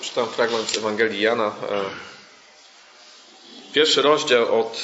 Czytam 0.00 0.28
fragment 0.28 0.70
z 0.70 0.76
Ewangelii 0.76 1.22
Jana. 1.22 1.46
E, 1.46 1.84
pierwszy 3.72 4.02
rozdział 4.02 4.60
od 4.60 4.80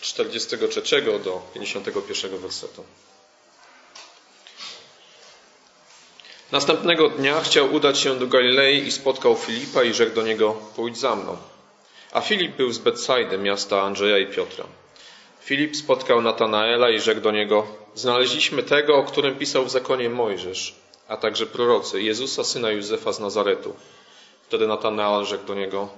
43 0.00 1.02
do 1.24 1.42
51 1.54 2.38
wersetu. 2.38 2.84
Następnego 6.52 7.08
dnia 7.08 7.40
chciał 7.40 7.74
udać 7.74 7.98
się 7.98 8.18
do 8.18 8.26
Galilei 8.26 8.86
i 8.86 8.92
spotkał 8.92 9.36
Filipa 9.36 9.82
i 9.82 9.94
rzekł 9.94 10.14
do 10.14 10.22
niego: 10.22 10.52
Pójdź 10.76 10.98
za 10.98 11.16
mną. 11.16 11.36
A 12.12 12.20
Filip 12.20 12.56
był 12.56 12.72
z 12.72 12.78
Betsajdy, 12.78 13.38
miasta 13.38 13.82
Andrzeja 13.82 14.18
i 14.18 14.26
Piotra. 14.26 14.64
Filip 15.40 15.76
spotkał 15.76 16.22
Natanaela 16.22 16.90
i 16.90 17.00
rzekł 17.00 17.20
do 17.20 17.30
niego: 17.30 17.66
Znaleźliśmy 17.94 18.62
tego, 18.62 18.96
o 18.96 19.04
którym 19.04 19.36
pisał 19.36 19.64
w 19.64 19.70
zakonie 19.70 20.10
Mojżesz, 20.10 20.74
a 21.08 21.16
także 21.16 21.46
prorocy, 21.46 22.02
Jezusa, 22.02 22.44
syna 22.44 22.70
Józefa 22.70 23.12
z 23.12 23.20
Nazaretu. 23.20 23.74
Wtedy 24.42 24.66
Natanael 24.66 25.24
rzekł 25.24 25.46
do 25.46 25.54
niego: 25.54 25.88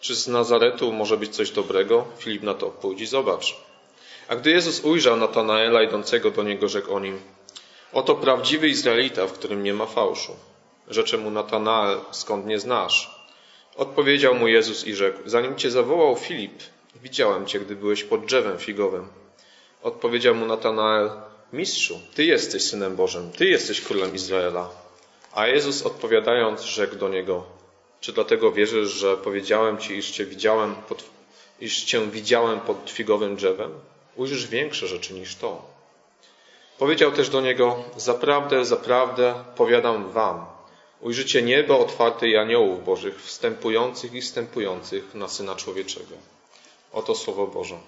Czy 0.00 0.14
z 0.14 0.28
Nazaretu 0.28 0.92
może 0.92 1.16
być 1.16 1.36
coś 1.36 1.50
dobrego? 1.50 2.04
Filip 2.18 2.42
na 2.42 2.54
to: 2.54 2.66
Pójdź 2.66 3.00
i 3.00 3.06
zobacz. 3.06 3.56
A 4.28 4.36
gdy 4.36 4.50
Jezus 4.50 4.84
ujrzał 4.84 5.16
Natanaela 5.16 5.82
idącego 5.82 6.30
do 6.30 6.42
niego, 6.42 6.68
rzekł 6.68 6.94
o 6.94 7.00
nim: 7.00 7.20
Oto 7.92 8.14
prawdziwy 8.14 8.68
Izraelita, 8.68 9.26
w 9.26 9.32
którym 9.32 9.62
nie 9.62 9.74
ma 9.74 9.86
fałszu. 9.86 10.36
Rzecze 10.88 11.18
mu 11.18 11.30
Natanael, 11.30 12.00
skąd 12.10 12.46
nie 12.46 12.58
znasz? 12.58 13.13
Odpowiedział 13.76 14.34
mu 14.34 14.48
Jezus 14.48 14.86
i 14.86 14.94
rzekł: 14.94 15.18
Zanim 15.26 15.56
cię 15.56 15.70
zawołał 15.70 16.16
Filip, 16.16 16.62
widziałem 17.02 17.46
cię, 17.46 17.60
gdy 17.60 17.76
byłeś 17.76 18.04
pod 18.04 18.24
drzewem 18.24 18.58
figowym. 18.58 19.08
Odpowiedział 19.82 20.34
mu 20.34 20.46
Natanael: 20.46 21.10
Mistrzu, 21.52 22.00
ty 22.14 22.24
jesteś 22.24 22.62
synem 22.62 22.96
Bożym, 22.96 23.32
ty 23.32 23.46
jesteś 23.46 23.80
królem 23.80 24.14
Izraela. 24.14 24.70
A 25.32 25.46
Jezus 25.46 25.82
odpowiadając, 25.82 26.62
rzekł 26.62 26.96
do 26.96 27.08
niego: 27.08 27.44
czy 28.00 28.12
dlatego 28.12 28.52
wierzysz, 28.52 28.90
że 28.90 29.16
powiedziałem 29.16 29.78
Ci, 29.78 29.94
iż 29.94 30.10
Cię 30.10 30.24
widziałem 30.24 30.74
pod, 30.74 31.04
iż 31.60 31.84
Cię 31.84 32.10
widziałem 32.10 32.60
pod 32.60 32.90
figowym 32.90 33.36
drzewem? 33.36 33.70
Ujrzysz 34.16 34.46
większe 34.46 34.86
rzeczy 34.86 35.14
niż 35.14 35.36
to. 35.36 35.62
Powiedział 36.78 37.12
też 37.12 37.28
do 37.28 37.40
niego, 37.40 37.84
zaprawdę, 37.96 38.64
zaprawdę, 38.64 39.34
powiadam 39.56 40.10
Wam, 40.10 40.46
ujrzycie 41.04 41.42
niebo 41.42 41.78
otwarte 41.78 42.28
i 42.28 42.36
aniołów 42.36 42.84
Bożych, 42.84 43.22
wstępujących 43.22 44.14
i 44.14 44.20
wstępujących 44.20 45.14
na 45.14 45.28
Syna 45.28 45.56
Człowieczego. 45.56 46.16
Oto 46.92 47.14
Słowo 47.14 47.46
Boże. 47.46 47.78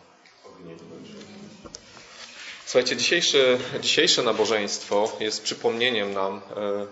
Słuchajcie, 2.66 2.96
dzisiejsze, 2.96 3.58
dzisiejsze 3.80 4.22
nabożeństwo 4.22 5.12
jest 5.20 5.42
przypomnieniem 5.42 6.12
nam, 6.14 6.36
e, 6.56 6.86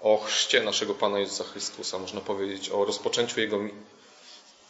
o 0.00 0.18
chrzcie 0.26 0.62
naszego 0.62 0.94
Pana 0.94 1.18
Jezusa 1.18 1.44
Chrystusa, 1.44 1.98
można 1.98 2.20
powiedzieć 2.20 2.70
o 2.70 2.84
rozpoczęciu 2.84 3.40
Jego 3.40 3.58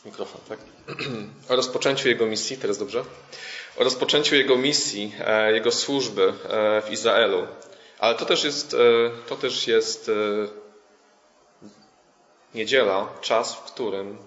mikrofon, 0.05 0.41
tak? 0.49 0.59
o 1.51 1.57
rozpoczęciu 1.57 2.09
Jego 2.09 2.27
misji, 2.27 2.57
teraz 2.57 2.79
dobrze? 2.79 3.05
O 3.77 3.85
rozpoczęciu 3.85 4.35
Jego 4.35 4.57
misji, 4.57 5.15
e, 5.21 5.53
Jego 5.53 5.73
służby 5.73 6.33
e, 6.49 6.83
w 6.83 6.91
Izraelu. 6.91 7.47
Ale 7.99 8.15
to 8.15 8.25
też 8.25 8.45
jest, 8.45 8.77
to 9.29 9.37
też 9.37 9.67
jest 9.67 10.11
niedziela, 12.55 13.09
czas, 13.21 13.55
w 13.55 13.63
którym 13.63 14.19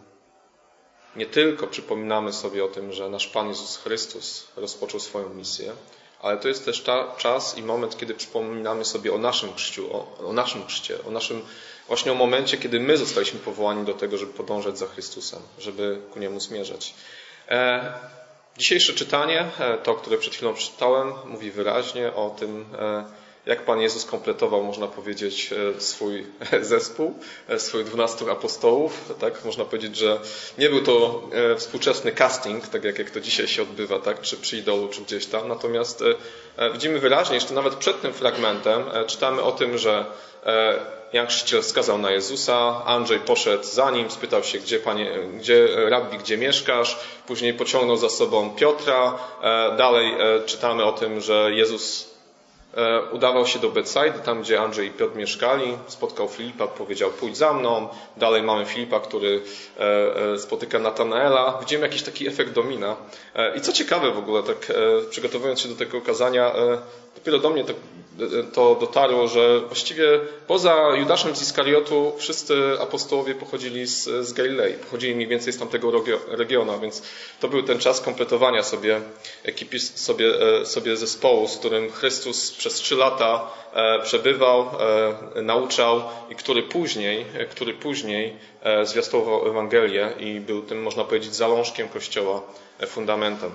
nie 1.16 1.26
tylko 1.26 1.68
przypominamy 1.68 2.34
sobie 2.34 2.66
o 2.66 2.68
tym, 2.68 2.94
że 2.94 3.09
nasz 3.09 3.28
Pan 3.28 3.48
Jezus 3.48 3.78
Chrystus 3.78 4.48
rozpoczął 4.56 5.00
swoją 5.00 5.30
misję, 5.30 5.72
ale 6.22 6.38
to 6.38 6.48
jest 6.48 6.66
też 6.66 6.81
ta, 6.81 7.16
czas 7.18 7.58
i 7.58 7.64
moment, 7.64 7.98
kiedy 7.98 8.14
przypominamy 8.14 8.86
sobie 8.86 9.13
o 9.13 9.18
naszym 9.18 9.53
chrzciu, 9.53 9.96
o, 9.96 10.18
o, 10.28 10.34
naszym 10.34 10.68
chrzcie, 10.68 11.03
o 11.08 11.12
naszym 11.12 11.41
właśnie 11.88 12.12
o 12.12 12.16
momencie, 12.16 12.58
kiedy 12.58 12.80
my 12.80 12.97
zostaliśmy 12.97 13.40
powołani 13.40 13.86
do 13.86 13.94
tego, 13.94 14.18
żeby 14.18 14.34
podążać 14.34 14.78
za 14.78 14.88
Chrystusem, 14.88 15.40
żeby 15.59 16.02
ku 16.13 16.19
Niemu 16.19 16.40
zmierzać. 16.40 16.94
E, 17.50 17.94
dzisiejsze 18.57 18.94
czytanie, 18.94 19.46
e, 19.59 19.78
to, 19.78 19.96
które 19.96 20.18
przed 20.18 20.34
chwilą 20.34 20.53
przeczytałem, 20.53 21.13
mówi 21.25 21.52
wyraźnie 21.52 22.13
o 22.13 22.36
tym, 22.40 22.66
e, 22.80 23.06
jak 23.45 23.66
Pan 23.66 23.81
Jezus 23.81 24.06
kompletował, 24.06 24.63
można 24.63 24.88
powiedzieć, 24.88 25.53
e, 25.78 25.81
swój 25.81 26.25
zespół, 26.61 27.13
e, 27.50 27.59
swoich 27.59 27.85
dwunastu 27.85 28.31
apostołów. 28.31 29.13
Tak? 29.19 29.45
Można 29.45 29.66
powiedzieć, 29.66 29.97
że 29.97 30.19
nie 30.57 30.69
był 30.69 30.81
to 30.81 31.23
e, 31.31 31.56
współczesny 31.56 32.11
casting, 32.11 32.67
tak 32.67 32.83
jak, 32.83 33.00
jak 33.00 33.09
to 33.09 33.22
dzisiaj 33.22 33.47
się 33.47 33.61
odbywa, 33.61 34.00
tak? 34.00 34.22
czy 34.22 34.38
przy 34.38 34.57
idolu, 34.57 34.88
czy 34.88 35.01
gdzieś 35.01 35.25
tam. 35.25 35.47
Natomiast 35.47 36.03
widzimy 36.73 37.00
wyraźnie, 37.00 37.35
jeszcze 37.35 37.53
nawet 37.53 37.75
przed 37.75 38.01
tym 38.01 38.13
fragmentem, 38.13 38.83
czytamy 39.07 39.41
o 39.41 39.51
tym, 39.51 39.77
że 39.77 40.06
Jan 41.13 41.27
Chrzciciel 41.27 41.62
wskazał 41.62 41.97
na 41.97 42.12
Jezusa, 42.12 42.85
Andrzej 42.85 43.19
poszedł 43.19 43.63
za 43.63 43.91
nim, 43.91 44.12
spytał 44.12 44.44
się, 44.44 44.59
gdzie, 44.59 44.79
panie, 44.79 45.12
gdzie 45.39 45.67
rabbi, 45.89 46.17
gdzie 46.17 46.38
mieszkasz, 46.38 47.00
później 47.27 47.53
pociągnął 47.53 47.97
za 47.97 48.09
sobą 48.09 48.56
Piotra, 48.56 49.17
dalej 49.77 50.16
czytamy 50.45 50.83
o 50.83 50.91
tym, 50.91 51.22
że 51.22 51.51
Jezus 51.53 52.15
udawał 53.12 53.47
się 53.47 53.59
do 53.59 53.69
Bethsaidy, 53.69 54.19
tam 54.19 54.41
gdzie 54.41 54.62
Andrzej 54.62 54.88
i 54.88 54.91
Piotr 54.91 55.16
mieszkali, 55.16 55.78
spotkał 55.88 56.28
Filipa, 56.28 56.68
powiedział 56.68 57.09
pójdź 57.09 57.38
za 57.38 57.53
mną. 57.53 57.88
Dalej 58.18 58.44
mamy 58.44 58.66
Filipa, 58.66 59.00
który 59.00 59.41
e, 59.80 59.84
e, 60.34 60.40
spotyka 60.40 60.80
Natanaela. 60.80 61.58
Widzimy 61.59 61.81
jakiś 61.81 62.03
taki 62.03 62.28
efekt 62.28 62.52
domina. 62.52 62.96
I 63.56 63.62
co 63.62 63.74
ciekawe 63.74 64.12
w 64.12 64.18
ogóle, 64.18 64.44
tak 64.44 64.74
przygotowując 65.09 65.59
się 65.62 65.69
do 65.69 65.75
tego 65.75 65.97
okazania, 65.97 66.52
dopiero 67.16 67.40
do 67.40 67.50
mnie 67.50 67.64
to 67.64 67.74
to 68.53 68.76
dotarło, 68.76 69.28
że 69.28 69.59
właściwie 69.59 70.20
poza 70.48 70.96
Judaszem 70.96 71.36
z 71.36 71.42
Iskariotu 71.42 72.14
wszyscy 72.18 72.78
apostołowie 72.81 73.36
pochodzili 73.36 73.88
z, 73.88 74.03
z 74.03 74.34
Galilei, 74.34 74.74
pochodzili 74.74 75.16
mniej 75.16 75.28
więcej 75.28 75.54
z 75.54 75.58
tamtego 75.58 75.92
regionu, 76.28 76.80
więc 76.80 77.02
to 77.40 77.48
był 77.48 77.64
ten 77.64 77.80
czas 77.80 78.02
kompletowania 78.02 78.64
sobie 78.64 79.02
ekipy, 79.44 79.80
sobie, 79.80 80.59
e, 80.62 80.66
sobie 80.66 80.98
zespołu, 80.98 81.48
z 81.48 81.58
którym 81.58 81.92
Chrystus 81.92 82.52
przez 82.52 82.74
trzy 82.74 82.96
lata 82.96 83.52
e, 83.74 84.00
przebywał, 84.04 84.70
e, 85.36 85.42
nauczał 85.42 86.02
i 86.30 86.36
który 86.36 86.64
później, 86.64 87.25
który 87.52 87.74
później 87.74 88.56
zwiastował 88.84 89.48
Ewangelię 89.48 90.14
i 90.20 90.40
był 90.40 90.62
tym, 90.62 90.84
można 90.84 91.04
powiedzieć, 91.04 91.36
zalążkiem 91.36 91.90
Kościoła, 91.90 92.42
fundamentem. 92.88 93.52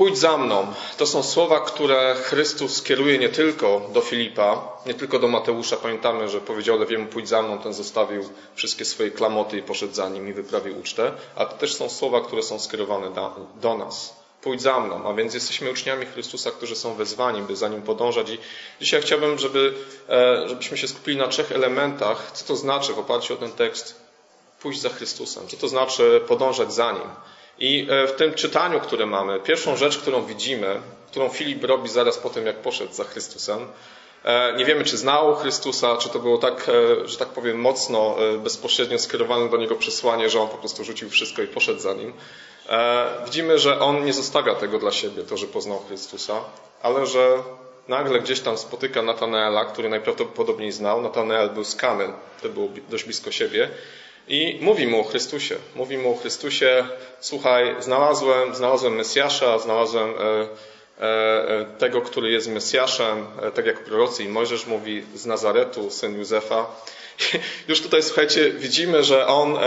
Pójdź 0.00 0.18
za 0.18 0.36
mną. 0.36 0.66
To 0.96 1.06
są 1.06 1.22
słowa, 1.22 1.60
które 1.60 2.14
Chrystus 2.14 2.82
kieruje 2.82 3.18
nie 3.18 3.28
tylko 3.28 3.80
do 3.92 4.00
Filipa, 4.00 4.78
nie 4.86 4.94
tylko 4.94 5.18
do 5.18 5.28
Mateusza. 5.28 5.76
Pamiętamy, 5.76 6.28
że 6.28 6.40
powiedział 6.40 6.78
Lewiemu 6.78 7.06
pójdź 7.06 7.28
za 7.28 7.42
mną, 7.42 7.58
ten 7.58 7.74
zostawił 7.74 8.28
wszystkie 8.54 8.84
swoje 8.84 9.10
klamoty 9.10 9.58
i 9.58 9.62
poszedł 9.62 9.94
za 9.94 10.08
nim 10.08 10.28
i 10.28 10.32
wyprawił 10.32 10.80
ucztę. 10.80 11.12
A 11.36 11.46
to 11.46 11.56
też 11.56 11.74
są 11.74 11.88
słowa, 11.88 12.20
które 12.20 12.42
są 12.42 12.58
skierowane 12.58 13.10
do, 13.60 13.76
nas. 13.76 14.16
Pójdź 14.42 14.62
za 14.62 14.80
mną. 14.80 15.08
A 15.08 15.14
więc 15.14 15.34
jesteśmy 15.34 15.70
uczniami 15.70 16.06
Chrystusa, 16.06 16.50
którzy 16.50 16.76
są 16.76 16.94
wezwani, 16.94 17.42
by 17.42 17.56
za 17.56 17.68
nim 17.68 17.82
podążać. 17.82 18.30
I 18.30 18.38
dzisiaj 18.80 19.02
chciałbym, 19.02 19.38
żeby, 19.38 19.74
e, 20.08 20.48
żebyśmy 20.48 20.76
się 20.76 20.88
skupili 20.88 21.16
na 21.16 21.28
trzech 21.28 21.52
elementach, 21.52 22.30
co 22.32 22.44
to 22.44 22.56
znaczy 22.56 22.92
w 22.92 22.98
oparciu 22.98 23.34
o 23.34 23.36
ten 23.36 23.52
tekst 23.52 23.94
pójść 24.60 24.80
za 24.80 24.88
Chrystusem. 24.88 25.48
Co 25.48 25.56
to 25.56 25.68
znaczy 25.68 26.20
podążać 26.28 26.74
za 26.74 26.92
nim. 26.92 27.08
I 27.60 27.86
e, 27.90 28.06
w 28.06 28.12
tym 28.12 28.34
czytaniu, 28.34 28.80
które 28.80 29.06
mamy, 29.06 29.40
pierwszą 29.40 29.76
rzecz, 29.76 29.98
którą 29.98 30.24
widzimy, 30.24 30.80
którą 31.10 31.28
Filip 31.28 31.64
robi 31.64 31.88
zaraz 31.88 32.18
po 32.18 32.30
tym, 32.30 32.46
jak 32.46 32.56
poszedł 32.56 32.92
za 32.92 33.04
Chrystusem, 33.04 33.66
e, 34.24 34.56
nie 34.56 34.64
wiemy, 34.64 34.84
czy 34.84 34.96
znał 34.96 35.36
Chrystusa, 35.36 35.96
czy 35.96 36.08
to 36.08 36.18
było 36.18 36.38
tak, 36.38 36.68
e, 36.68 37.08
że 37.08 37.16
tak 37.16 37.28
powiem, 37.28 37.60
mocno, 37.60 38.16
bezpośrednio 38.38 38.98
skierowane 38.98 39.48
do 39.48 39.56
niego 39.56 39.76
przesłanie, 39.76 40.30
że 40.30 40.40
on 40.40 40.48
po 40.48 40.56
prostu 40.56 40.84
rzucił 40.84 41.10
wszystko 41.10 41.42
i 41.42 41.46
poszedł 41.46 41.80
za 41.80 41.94
nim. 41.94 42.12
Widzimy, 43.24 43.58
że 43.58 43.80
on 43.80 44.04
nie 44.04 44.12
zostawia 44.12 44.54
tego 44.54 44.78
dla 44.78 44.92
siebie, 44.92 45.22
to, 45.22 45.36
że 45.36 45.46
poznał 45.46 45.78
Chrystusa, 45.88 46.44
ale 46.82 47.06
że 47.06 47.42
nagle 47.88 48.20
gdzieś 48.20 48.40
tam 48.40 48.58
spotyka 48.58 49.02
Natanaela, 49.02 49.64
który 49.64 49.88
najprawdopodobniej 49.88 50.72
znał. 50.72 51.02
Natanael 51.02 51.50
był 51.50 51.64
z 51.64 51.76
Kany, 51.76 52.12
to 52.42 52.48
było 52.48 52.68
dość 52.90 53.04
blisko 53.04 53.30
siebie. 53.30 53.70
I 54.30 54.58
mówi 54.60 54.86
mu 54.86 55.00
o 55.00 55.04
Chrystusie. 55.04 55.56
Mówi 55.74 55.98
mu 55.98 56.12
o 56.12 56.16
Chrystusie, 56.16 56.86
słuchaj, 57.20 57.74
znalazłem, 57.80 58.54
znalazłem 58.54 58.94
Mesjasza, 58.94 59.58
znalazłem 59.58 60.10
e, 60.10 61.04
e, 61.04 61.64
tego, 61.78 62.00
który 62.00 62.30
jest 62.30 62.48
Mesjaszem, 62.48 63.26
e, 63.42 63.50
tak 63.50 63.66
jak 63.66 63.84
prorocy 63.84 64.24
i 64.24 64.28
Mojżesz 64.28 64.66
mówi, 64.66 65.02
z 65.14 65.26
Nazaretu, 65.26 65.90
syn 65.90 66.18
Józefa. 66.18 66.66
Już 67.68 67.82
tutaj, 67.82 68.02
słuchajcie, 68.02 68.50
widzimy, 68.50 69.04
że 69.04 69.26
on 69.26 69.58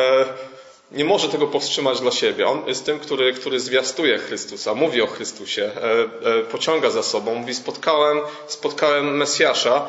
nie 0.92 1.06
może 1.06 1.30
tego 1.30 1.48
powstrzymać 1.48 2.00
dla 2.02 2.12
siebie. 2.12 2.48
On 2.48 2.68
jest 2.68 2.86
tym, 2.86 3.00
który, 3.00 3.34
który 3.34 3.60
zwiastuje 3.60 4.18
Chrystusa, 4.18 4.74
mówi 4.74 5.02
o 5.02 5.08
Chrystusie, 5.08 5.72
pociąga 6.52 6.90
za 6.90 7.04
sobą, 7.04 7.36
mówi 7.36 7.54
spotkałem, 7.54 8.22
spotkałem 8.48 9.18
Mesjasza, 9.18 9.88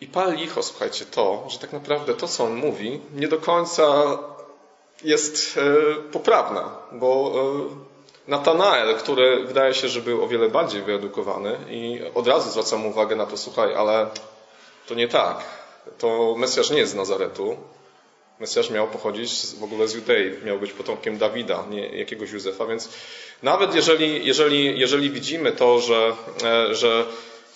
i 0.00 0.06
pal 0.06 0.34
licho, 0.34 0.62
słuchajcie, 0.62 1.04
to, 1.04 1.44
że 1.48 1.58
tak 1.58 1.72
naprawdę 1.72 2.14
to, 2.14 2.28
co 2.28 2.44
on 2.44 2.54
mówi, 2.54 3.00
nie 3.14 3.28
do 3.28 3.38
końca 3.38 4.18
jest 5.04 5.60
poprawna, 6.12 6.70
bo 6.92 7.32
Natanael, 8.28 8.94
który 8.94 9.44
wydaje 9.44 9.74
się, 9.74 9.88
że 9.88 10.00
był 10.00 10.24
o 10.24 10.28
wiele 10.28 10.48
bardziej 10.48 10.82
wyedukowany 10.82 11.58
i 11.70 12.00
od 12.14 12.26
razu 12.26 12.50
zwracam 12.50 12.86
uwagę 12.86 13.16
na 13.16 13.26
to, 13.26 13.36
słuchaj, 13.36 13.74
ale 13.74 14.06
to 14.86 14.94
nie 14.94 15.08
tak. 15.08 15.44
To 15.98 16.34
Mesjasz 16.38 16.70
nie 16.70 16.78
jest 16.78 16.92
z 16.92 16.94
Nazaretu. 16.94 17.56
Mesjasz 18.40 18.70
miał 18.70 18.88
pochodzić 18.88 19.30
w 19.60 19.64
ogóle 19.64 19.88
z 19.88 19.94
Judei, 19.94 20.44
miał 20.44 20.58
być 20.58 20.72
potomkiem 20.72 21.18
Dawida, 21.18 21.64
nie 21.70 21.88
jakiegoś 21.88 22.30
Józefa, 22.30 22.66
więc 22.66 22.88
nawet 23.42 23.74
jeżeli, 23.74 24.26
jeżeli, 24.26 24.80
jeżeli 24.80 25.10
widzimy 25.10 25.52
to, 25.52 25.80
że, 25.80 26.12
e, 26.44 26.74
że 26.74 27.06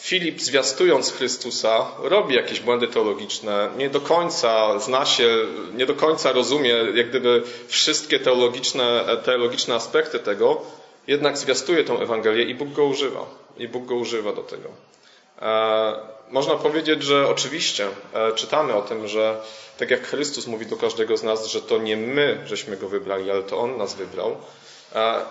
Filip 0.01 0.41
zwiastując 0.41 1.13
Chrystusa 1.13 1.87
robi 2.03 2.35
jakieś 2.35 2.61
błędy 2.61 2.89
teologiczne, 2.89 3.71
nie 3.77 3.91
do 3.91 4.01
końca 4.01 4.79
zna 4.79 5.07
się, 5.07 5.29
nie 5.75 5.87
do 5.87 5.95
końca 5.95 6.33
rozumie 6.33 6.71
jak 6.95 7.09
gdyby 7.09 7.43
wszystkie 7.69 8.21
teologiczne, 8.21 9.05
teologiczne 9.25 9.75
aspekty 9.75 10.19
tego, 10.19 10.63
jednak 11.07 11.39
zwiastuje 11.39 11.85
tą 11.85 12.01
Ewangelię 12.01 12.45
i 12.45 12.55
Bóg 12.55 12.73
go 12.73 12.85
używa. 12.85 13.27
I 13.59 13.69
Bóg 13.69 13.87
go 13.87 13.95
używa 13.95 14.33
do 14.33 14.43
tego. 14.43 14.69
E, 15.43 15.95
można 16.31 16.55
powiedzieć, 16.55 17.03
że 17.03 17.29
oczywiście 17.29 17.87
e, 18.15 18.33
czytamy 18.33 18.75
o 18.75 18.83
tym, 18.83 19.09
że 19.09 19.41
tak 19.79 19.91
jak 19.91 20.07
Chrystus 20.07 20.47
mówi 20.47 20.67
do 20.67 20.77
każdego 20.77 21.17
z 21.17 21.23
nas, 21.23 21.47
że 21.47 21.63
to 21.63 21.79
nie 21.79 21.97
my 21.97 22.39
żeśmy 22.47 22.77
go 22.77 22.89
wybrali, 22.89 23.31
ale 23.31 23.43
to 23.43 23.59
On 23.59 23.77
nas 23.77 23.95
wybrał. 23.95 24.37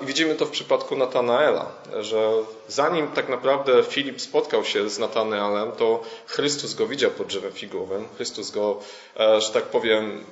I 0.01 0.05
widzimy 0.05 0.35
to 0.35 0.45
w 0.45 0.49
przypadku 0.49 0.95
Natanaela, 0.95 1.71
że 1.99 2.31
zanim 2.67 3.07
tak 3.07 3.29
naprawdę 3.29 3.83
Filip 3.83 4.21
spotkał 4.21 4.65
się 4.65 4.89
z 4.89 4.99
Natanaelem, 4.99 5.71
to 5.71 6.03
Chrystus 6.25 6.73
go 6.73 6.87
widział 6.87 7.11
pod 7.11 7.27
drzewem 7.27 7.51
figowym. 7.51 8.07
Chrystus 8.15 8.51
go, 8.51 8.79
e, 9.19 9.41
że 9.41 9.49
tak 9.49 9.63
powiem, 9.63 10.25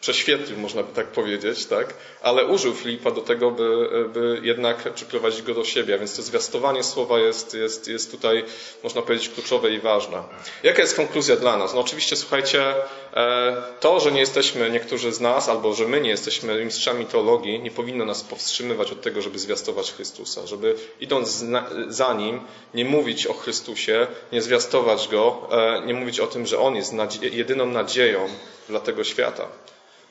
prześwietlił, 0.00 0.58
można 0.58 0.82
by 0.82 0.94
tak 0.94 1.06
powiedzieć, 1.06 1.66
tak? 1.66 1.94
ale 2.22 2.46
użył 2.46 2.74
Filipa 2.74 3.10
do 3.10 3.20
tego, 3.20 3.50
by, 3.50 3.88
by 4.14 4.40
jednak 4.42 4.94
przyprowadzić 4.94 5.42
go 5.42 5.54
do 5.54 5.64
siebie. 5.64 5.94
A 5.94 5.98
więc 5.98 6.16
to 6.16 6.22
zwiastowanie 6.22 6.82
słowa 6.82 7.18
jest, 7.18 7.54
jest, 7.54 7.88
jest 7.88 8.10
tutaj, 8.10 8.44
można 8.82 9.02
powiedzieć, 9.02 9.28
kluczowe 9.28 9.70
i 9.70 9.80
ważne. 9.80 10.22
Jaka 10.62 10.82
jest 10.82 10.96
konkluzja 10.96 11.36
dla 11.36 11.56
nas? 11.56 11.74
No 11.74 11.80
oczywiście, 11.80 12.16
słuchajcie, 12.16 12.74
e, 13.14 13.62
to, 13.80 14.00
że 14.00 14.12
nie 14.12 14.20
jesteśmy, 14.20 14.70
niektórzy 14.70 15.12
z 15.12 15.20
nas, 15.20 15.48
albo 15.48 15.74
że 15.74 15.88
my 15.88 16.00
nie 16.00 16.10
jesteśmy 16.10 16.64
mistrzami 16.64 17.06
teologii, 17.06 17.60
nie 17.60 17.70
powinno 17.70 18.04
nas 18.04 18.22
powstrzymywać 18.22 18.92
od 18.92 19.00
tego, 19.00 19.22
żeby 19.22 19.38
zwiastować 19.38 19.92
Chrystusa. 19.92 20.46
Żeby 20.46 20.74
idąc 21.00 21.44
za 21.88 22.14
Nim, 22.14 22.40
nie 22.74 22.84
mówić 22.84 23.26
o 23.26 23.32
Chrystusie, 23.32 24.06
nie 24.32 24.42
zwiastować 24.42 25.08
Go, 25.08 25.48
e, 25.50 25.86
nie 25.86 25.94
mówić 25.94 26.20
o 26.20 26.26
tym, 26.26 26.46
że 26.46 26.58
On 26.58 26.76
jest 26.76 26.94
jedyną 27.22 27.66
nadzieją 27.66 28.28
dla 28.68 28.80
tego 28.80 29.04
świata. 29.04 29.48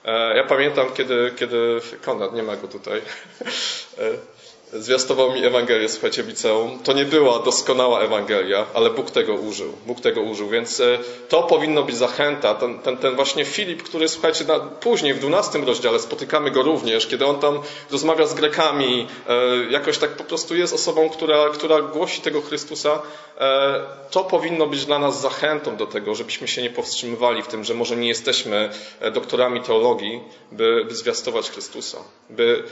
E, 0.10 0.38
ja 0.38 0.44
pamiętam, 0.44 0.94
kiedy, 0.94 1.32
kiedy 1.36 1.80
Konrad, 2.06 2.34
nie 2.34 2.44
ma 2.44 2.56
go 2.56 2.68
tutaj, 2.68 3.00
e, 3.98 4.39
zwiastował 4.74 5.32
mi 5.32 5.46
Ewangelię, 5.46 5.90
słuchajcie, 5.90 6.24
w 6.24 6.28
liceum. 6.28 6.80
To 6.84 6.94
nie 6.94 7.06
była 7.06 7.40
doskonała 7.40 8.02
Ewangelia, 8.02 8.66
ale 8.74 8.90
Bóg 8.90 9.12
tego 9.12 9.34
użył. 9.34 9.74
Bóg 9.86 10.02
tego 10.02 10.22
użył, 10.22 10.50
więc 10.50 10.80
e, 10.80 11.00
to 11.30 11.44
powinno 11.44 11.84
być 11.84 11.96
zachęta. 11.96 12.56
Ten, 12.56 12.80
ten, 12.80 12.98
ten 12.98 13.16
właśnie 13.16 13.46
Filip, 13.46 13.84
który, 13.84 14.10
słuchajcie, 14.10 14.46
na, 14.46 14.60
później 14.60 15.14
w 15.14 15.20
12 15.20 15.60
rozdziale 15.60 16.00
spotykamy 16.00 16.52
go 16.52 16.64
również, 16.64 17.08
kiedy 17.08 17.26
on 17.26 17.40
tam 17.40 17.60
rozmawia 17.92 18.26
z 18.26 18.34
Grekami, 18.34 19.08
e, 19.30 19.72
jakoś 19.72 19.98
tak 19.98 20.10
po 20.10 20.24
prostu 20.24 20.56
jest 20.56 20.74
osobą, 20.74 21.10
która, 21.10 21.50
która 21.50 21.82
głosi 21.82 22.22
tego 22.22 22.42
Chrystusa. 22.42 23.02
E, 23.40 23.82
to 24.12 24.24
powinno 24.24 24.68
być 24.68 24.86
dla 24.86 25.00
nas 25.00 25.22
zachętą 25.22 25.76
do 25.76 25.88
tego, 25.88 26.16
żebyśmy 26.16 26.48
się 26.48 26.62
nie 26.62 26.70
powstrzymywali 26.70 27.44
w 27.44 27.48
tym, 27.48 27.64
że 27.64 27.74
może 27.74 27.96
nie 27.96 28.08
jesteśmy 28.08 28.70
doktorami 29.14 29.62
teologii, 29.62 30.22
by, 30.52 30.86
by 30.88 30.96
zwiastować 30.96 31.50
Chrystusa, 31.50 31.98
by 32.30 32.64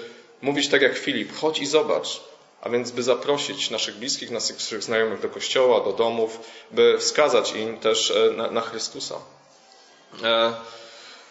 mówić 0.42 0.68
tak 0.68 0.82
jak 0.82 0.98
Filip, 0.98 1.36
chodź 1.36 1.60
i 1.60 1.66
zobacz. 1.66 2.22
A 2.62 2.70
więc, 2.70 2.92
by 2.92 3.04
zaprosić 3.04 3.70
naszych 3.70 3.96
bliskich, 3.96 4.32
naszych 4.32 4.84
znajomych 4.84 5.22
do 5.22 5.30
kościoła, 5.30 5.84
do 5.84 5.94
domów, 5.94 6.40
by 6.72 6.98
wskazać 7.00 7.52
im 7.52 7.78
też 7.78 8.12
e, 8.12 8.32
na, 8.32 8.52
na 8.52 8.62
Chrystusa. 8.62 9.16
E, 10.24 10.54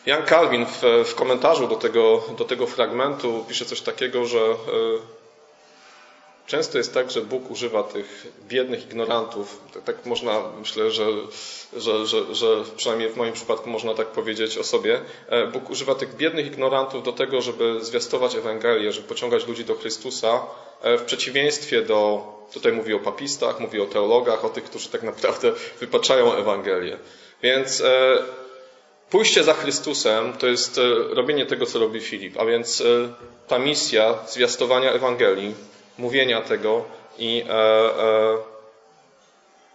Jan 0.06 0.26
Calvin 0.26 0.66
w, 0.66 0.82
w, 1.04 1.14
komentarzu 1.14 1.68
do 1.68 1.76
tego, 1.76 2.24
do 2.38 2.44
tego 2.44 2.66
fragmentu 2.66 3.44
pisze 3.48 3.64
coś 3.64 3.80
takiego, 3.80 4.26
że 4.26 4.38
e, 4.38 4.54
Często 6.46 6.78
jest 6.78 6.94
tak, 6.94 7.10
że 7.10 7.20
Bóg 7.20 7.50
używa 7.50 7.82
tych 7.82 8.26
biednych 8.48 8.84
ignorantów. 8.84 9.60
Tak, 9.74 9.82
tak 9.82 10.06
można, 10.06 10.42
myślę, 10.58 10.90
że, 10.90 11.06
że, 11.76 12.06
że, 12.06 12.34
że, 12.34 12.64
przynajmniej 12.76 13.10
w 13.10 13.16
moim 13.16 13.32
przypadku 13.32 13.70
można 13.70 13.94
tak 13.94 14.06
powiedzieć 14.06 14.58
o 14.58 14.64
sobie. 14.64 15.00
E, 15.28 15.46
Bóg 15.46 15.70
używa 15.70 15.94
tych 15.94 16.16
biednych 16.16 16.46
ignorantów 16.46 17.02
do 17.02 17.12
tego, 17.12 17.42
żeby 17.42 17.84
zwiastować 17.84 18.34
Ewangelię, 18.34 18.92
żeby 18.92 19.08
pociągać 19.08 19.46
ludzi 19.46 19.64
do 19.64 19.74
Chrystusa, 19.74 20.40
e, 20.82 20.98
w 20.98 21.02
przeciwieństwie 21.02 21.82
do, 21.82 22.24
tutaj 22.52 22.72
mówi 22.72 22.94
o 22.94 22.98
papistach, 22.98 23.60
mówi 23.60 23.80
o 23.80 23.86
teologach, 23.86 24.44
o 24.44 24.48
tych, 24.48 24.64
którzy 24.64 24.88
tak 24.88 25.02
naprawdę 25.02 25.52
wypaczają 25.80 26.34
Ewangelię. 26.34 26.98
Więc 27.42 27.80
e, 27.80 28.18
pójście 29.10 29.44
za 29.44 29.54
Chrystusem 29.54 30.32
to 30.32 30.46
jest 30.46 30.80
robienie 31.10 31.46
tego, 31.46 31.66
co 31.66 31.78
robi 31.78 32.00
Filip, 32.00 32.40
a 32.40 32.44
więc 32.44 32.82
ta 33.48 33.58
misja 33.58 34.14
zwiastowania 34.28 34.92
Ewangelii, 34.92 35.54
mówienia 35.98 36.40
tego 36.40 36.84
i 37.18 37.44
e, 37.48 37.52
e, 37.52 38.38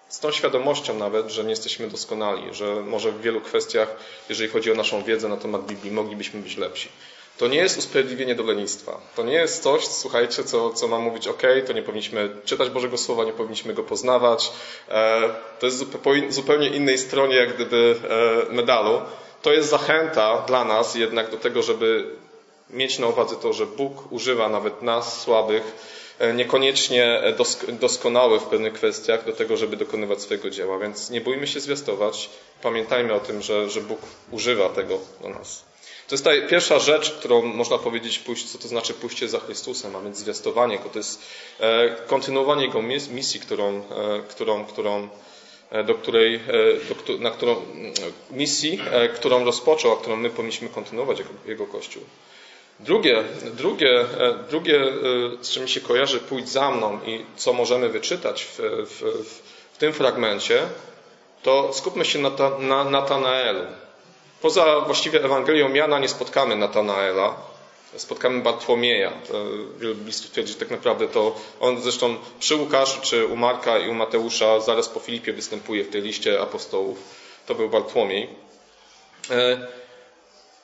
z 0.10 0.20
tą 0.20 0.32
świadomością 0.32 0.94
nawet, 0.94 1.30
że 1.30 1.44
nie 1.44 1.50
jesteśmy 1.50 1.88
doskonali, 1.88 2.54
że 2.54 2.76
może 2.76 3.12
w 3.12 3.22
wielu 3.22 3.42
kwestiach, 3.42 3.96
jeżeli 4.30 4.50
chodzi 4.50 4.72
o 4.72 4.76
naszą 4.76 5.04
wiedzę 5.04 5.28
na 5.28 5.38
temat 5.38 5.66
Biblii, 5.66 5.92
moglibyśmy 5.92 6.42
być 6.42 6.58
lepsi. 6.58 6.90
To 7.38 7.48
nie 7.48 7.58
jest 7.58 7.78
usprawiedliwienie 7.78 8.36
do 8.36 8.44
lenistwa. 8.44 9.02
To 9.16 9.24
nie 9.24 9.34
jest 9.34 9.64
coś, 9.64 9.88
słuchajcie, 9.88 10.44
co, 10.44 10.74
co 10.74 10.88
ma 10.88 11.00
mówić, 11.00 11.28
ok, 11.28 11.42
to 11.68 11.74
nie 11.74 11.82
powinniśmy 11.82 12.30
czytać 12.46 12.70
Bożego 12.70 12.98
Słowa, 12.98 13.24
nie 13.24 13.34
powinniśmy 13.34 13.74
go 13.74 13.84
poznawać. 13.84 14.52
E, 14.90 15.22
to 15.60 15.66
jest 15.66 15.86
po 15.86 16.12
zupełnie 16.30 16.68
innej 16.70 16.98
stronie, 16.98 17.36
jak 17.36 17.56
gdyby, 17.56 17.96
medalu. 18.50 19.02
To 19.42 19.54
jest 19.54 19.70
zachęta 19.70 20.44
dla 20.48 20.66
nas 20.66 20.96
jednak 20.96 21.32
do 21.32 21.38
tego, 21.38 21.62
żeby 21.64 22.06
mieć 22.70 23.00
na 23.00 23.08
uwadze 23.08 23.36
to, 23.36 23.54
że 23.54 23.66
Bóg 23.66 24.12
używa 24.12 24.50
nawet 24.50 24.82
nas, 24.82 25.22
słabych, 25.22 25.64
E, 25.64 26.01
niekoniecznie 26.34 27.22
doskonały 27.80 28.40
w 28.40 28.44
pewnych 28.44 28.74
kwestiach 28.74 29.26
do 29.26 29.34
tego, 29.34 29.58
żeby 29.58 29.78
dokonywać 29.78 30.22
swojego 30.22 30.50
dzieła. 30.50 30.80
Więc 30.80 31.10
nie 31.10 31.22
bójmy 31.22 31.48
się 31.48 31.60
zwiastować. 31.60 32.30
Pamiętajmy 32.62 33.14
o 33.14 33.20
tym, 33.20 33.42
że, 33.42 33.70
że 33.70 33.82
Bóg 33.82 34.00
używa 34.32 34.70
tego 34.70 35.00
do 35.22 35.30
nas. 35.30 35.64
To 36.08 36.16
jest 36.16 36.24
ta 36.24 36.32
pierwsza 36.50 36.80
rzecz, 36.80 37.12
którą 37.12 37.42
można 37.42 37.78
powiedzieć, 37.78 38.20
pójść, 38.20 38.46
co 38.46 38.58
to 38.58 38.68
znaczy 38.68 38.94
pójście 38.94 39.28
za 39.28 39.40
Chrystusem, 39.40 39.96
a 39.96 40.02
więc 40.02 40.18
zwiastowanie 40.18 40.78
go. 40.78 40.90
To 40.90 41.00
jest 41.00 41.22
e, 41.60 41.96
kontynuowanie 42.08 42.66
Jego 42.66 42.82
misji, 42.82 43.40
którą, 43.40 43.78
e, 43.78 43.82
którą, 44.30 44.66
którą 44.66 45.10
do 45.86 45.96
której, 45.96 46.40
do, 47.08 47.18
na 47.18 47.32
którą, 47.32 47.56
misji, 48.32 48.80
którą 49.16 49.46
rozpoczął, 49.46 49.92
a 49.92 49.98
którą 49.98 50.16
my 50.16 50.30
powinniśmy 50.30 50.70
kontynuować 50.70 51.20
jako 51.20 51.32
Jego 51.46 51.68
Kościół. 51.68 52.04
Drugie, 52.84 53.24
drugie, 53.54 54.00
e, 54.00 54.34
drugie, 54.50 54.82
e, 54.82 54.92
z 55.42 55.50
czym 55.50 55.68
się 55.68 55.82
kojarzy 55.82 56.20
pójdź 56.20 56.50
za 56.50 56.72
mną 56.72 57.00
i 57.06 57.26
co 57.36 57.54
możemy 57.54 57.90
wyczytać 57.90 58.44
w, 58.44 58.60
w, 58.86 59.26
w 59.74 59.78
tym 59.78 59.94
fragmencie, 59.94 60.62
to 61.44 61.74
skupmy 61.74 62.06
się 62.06 62.20
na, 62.20 62.32
ta, 62.32 62.58
na 62.60 62.84
Natanaelu. 62.84 63.62
Poza 64.42 64.80
właściwie 64.80 65.24
Ewangelią 65.24 65.74
Jana 65.74 66.00
nie 66.00 66.08
spotkamy 66.08 66.56
Natanaela, 66.56 67.36
spotkamy 67.96 68.42
Bartłomieja. 68.42 69.12
Wielu 69.80 69.96
biblistów 69.96 70.32
twierdzi, 70.32 70.54
że 70.54 70.60
tak 70.60 70.72
naprawdę 70.72 71.08
to 71.08 71.36
on 71.60 71.82
zresztą 71.82 72.16
przy 72.40 72.56
Łukaszu, 72.56 73.02
czy 73.02 73.26
u 73.26 73.36
Marka 73.36 73.78
i 73.80 73.90
u 73.90 73.94
Mateusza 73.94 74.60
zaraz 74.60 74.90
po 74.90 75.00
Filipie 75.00 75.34
występuje 75.34 75.84
w 75.84 75.90
tej 75.90 76.02
liście 76.02 76.42
apostołów. 76.42 76.98
To 77.46 77.56
był 77.56 77.70
Bartłomiej. 77.70 78.30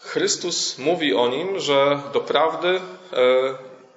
Chrystus 0.08 0.78
mówi 0.78 1.16
o 1.16 1.28
nim, 1.28 1.60
że 1.60 2.00
doprawdy 2.14 2.68
e, 2.68 2.80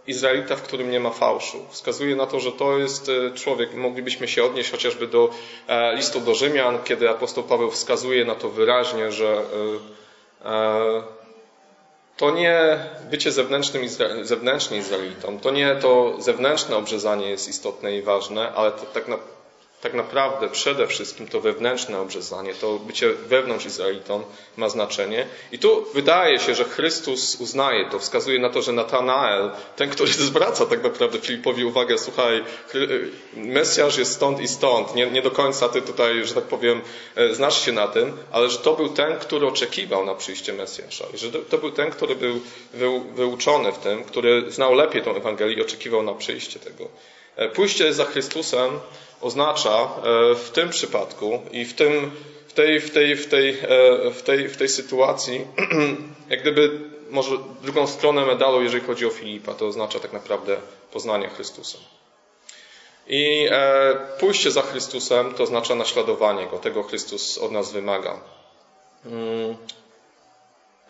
Izraelita, 0.07 0.57
w 0.57 0.63
którym 0.63 0.91
nie 0.91 1.01
ma 1.01 1.11
fałszu. 1.11 1.59
Wskazuje 1.71 2.17
na 2.17 2.27
to, 2.27 2.41
że 2.41 2.53
to 2.53 2.79
jest 2.79 3.09
e, 3.09 3.35
człowiek, 3.35 3.75
moglibyśmy 3.75 4.29
się 4.29 4.45
odnieść 4.45 4.71
chociażby 4.71 5.07
do 5.07 5.31
e, 5.69 5.95
listu 5.95 6.21
do 6.21 6.35
Rzymian, 6.35 6.79
kiedy 6.85 7.11
apostoł 7.11 7.45
Paweł 7.45 7.71
wskazuje 7.71 8.25
na 8.25 8.35
to 8.35 8.49
wyraźnie, 8.49 9.13
że 9.13 9.43
to 12.17 12.31
nie 12.31 12.79
bycie 13.11 13.33
zewnętrznym, 13.33 13.83
zewnętrznie 14.23 14.79
Izraelitą, 14.79 15.39
to 15.41 15.51
nie 15.51 15.77
to 15.77 16.15
zewnętrzne 16.19 16.77
obrzezanie 16.77 17.31
jest 17.31 17.49
istotne 17.49 17.97
i 17.97 18.03
ważne, 18.03 18.53
ale 18.53 18.73
to 18.73 18.87
tak 18.95 19.09
na, 19.09 19.19
tak 19.81 19.95
naprawdę 19.95 20.49
przede 20.49 20.87
wszystkim 20.87 21.29
to 21.29 21.41
wewnętrzne 21.41 22.01
obrzezanie, 22.01 22.55
to 22.55 22.79
bycie 22.79 23.15
wewnątrz 23.15 23.67
Izraelitą 23.67 24.23
ma 24.57 24.69
znaczenie. 24.69 25.27
I 25.53 25.59
tu 25.59 25.87
wydaje 25.95 26.39
się, 26.39 26.55
że 26.55 26.65
Chrystus 26.65 27.37
uznaje 27.41 27.91
to, 27.91 27.99
wskazuje 27.99 28.39
na 28.39 28.51
to, 28.51 28.63
że 28.63 28.73
Natanael, 28.73 29.51
ten, 29.77 29.91
który 29.91 30.13
zwraca 30.31 30.67
tak 30.67 30.83
naprawdę 30.83 31.19
Filipowi 31.19 31.65
uwagę, 31.65 31.99
słuchaj, 31.99 32.45
Mesjasz 33.35 33.99
jest 33.99 34.13
stąd 34.13 34.41
i 34.41 34.49
stąd, 34.49 34.95
nie, 34.95 35.11
nie 35.11 35.23
do 35.23 35.31
końca 35.31 35.69
ty 35.69 35.83
tutaj, 35.83 36.25
że 36.25 36.35
tak 36.35 36.45
powiem, 36.45 36.81
e, 37.17 37.35
znasz 37.35 37.65
się 37.65 37.73
na 37.73 37.89
tym, 37.89 38.17
ale 38.33 38.51
że 38.51 38.59
to 38.59 38.75
był 38.75 38.89
ten, 38.89 39.19
który 39.19 39.47
oczekiwał 39.47 40.05
na 40.05 40.15
przyjście 40.15 40.53
Mesjasza. 40.53 41.05
I 41.15 41.19
że 41.19 41.33
to 41.33 41.59
był 41.59 41.71
ten, 41.71 41.91
który 41.91 42.15
był 42.15 42.41
wyuczony 43.15 43.73
w 43.73 43.79
tym, 43.79 44.05
który 44.05 44.51
znał 44.51 44.75
lepiej 44.75 45.03
tą 45.03 45.15
Ewangelię 45.15 45.55
i 45.55 45.63
oczekiwał 45.63 46.03
na 46.03 46.15
przyjście 46.15 46.61
tego. 46.61 46.89
E, 47.41 47.49
pójście 47.49 47.93
za 47.93 48.05
Chrystusem 48.05 48.81
oznacza 49.21 49.83
e, 49.83 49.89
w 50.35 50.51
tym 50.51 50.69
przypadku 50.69 51.43
i 51.53 51.65
w, 51.65 51.75
tym, 51.75 52.11
w, 52.49 52.53
tej, 52.53 52.81
w, 52.81 52.91
tej, 52.91 53.17
w, 53.17 53.29
tej, 53.29 53.49
e, 53.51 54.11
w, 54.11 54.23
tej, 54.23 54.49
w 54.49 54.57
tej 54.57 54.69
sytuacji, 54.69 55.47
jak 56.31 56.41
gdyby 56.41 56.81
może 57.11 57.31
drugą 57.63 57.87
stronę 57.87 58.27
medalu, 58.27 58.63
jeżeli 58.63 58.85
chodzi 58.85 59.07
o 59.07 59.11
Filipa, 59.11 59.55
to 59.55 59.67
oznacza 59.67 60.01
tak 60.01 60.13
naprawdę 60.13 60.57
poznanie 60.93 61.29
Chrystusa. 61.29 61.79
I 63.09 63.49
pójście 64.21 64.51
za 64.51 64.63
Chrystusem 64.63 65.35
to 65.35 65.43
oznacza 65.43 65.75
naśladowanie 65.75 66.47
Go, 66.47 66.59
tego 66.59 66.83
Chrystus 66.83 67.39
od 67.39 67.53
nas 67.53 67.73
wymaga. 67.73 68.21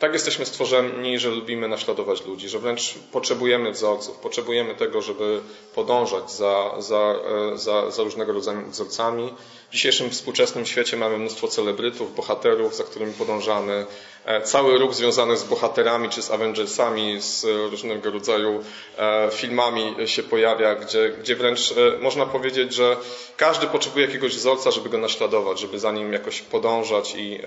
Tak 0.01 0.13
jesteśmy 0.13 0.47
stworzeni, 0.47 1.19
że 1.19 1.29
lubimy 1.29 1.69
naśladować 1.69 2.27
ludzi, 2.27 2.49
że 2.49 2.59
wręcz 2.59 2.95
potrzebujemy 3.13 3.73
wzorców, 3.73 4.19
potrzebujemy 4.19 4.75
tego, 4.75 5.03
żeby 5.03 5.41
podążać 5.75 6.33
za, 6.33 6.75
za, 6.79 7.15
e, 7.53 7.59
za, 7.59 7.91
za 7.91 8.03
różnego 8.03 8.33
rodzaju 8.33 8.71
wzorcami. 8.71 9.35
W 9.69 9.73
dzisiejszym 9.73 10.11
współczesnym 10.11 10.67
świecie 10.67 10.97
mamy 10.97 11.19
mnóstwo 11.19 11.49
celebrytów, 11.49 12.15
bohaterów, 12.15 12.77
za 12.77 12.85
którymi 12.85 13.13
podążamy. 13.13 13.87
E, 14.25 14.43
cały 14.43 14.79
ruch 14.79 14.95
związany 14.95 15.37
z 15.37 15.45
bohaterami 15.45 16.09
czy 16.09 16.23
z 16.23 16.31
Avengersami, 16.31 17.21
z 17.21 17.45
różnego 17.71 18.11
rodzaju 18.11 18.65
e, 18.99 19.29
filmami 19.33 19.95
się 20.07 20.23
pojawia, 20.23 20.75
gdzie, 20.75 21.09
gdzie 21.21 21.37
wręcz 21.37 21.75
można 22.01 22.27
powiedzieć, 22.27 22.75
że 22.75 22.97
każdy 23.37 23.67
potrzebuje 23.67 24.07
jakiegoś 24.07 24.37
wzorca, 24.37 24.71
żeby 24.71 24.89
go 24.89 24.99
naśladować, 24.99 25.61
żeby 25.61 25.79
za 25.79 25.93
nim 25.93 26.13
jakoś 26.13 26.43
podążać 26.43 27.15
i 27.17 27.41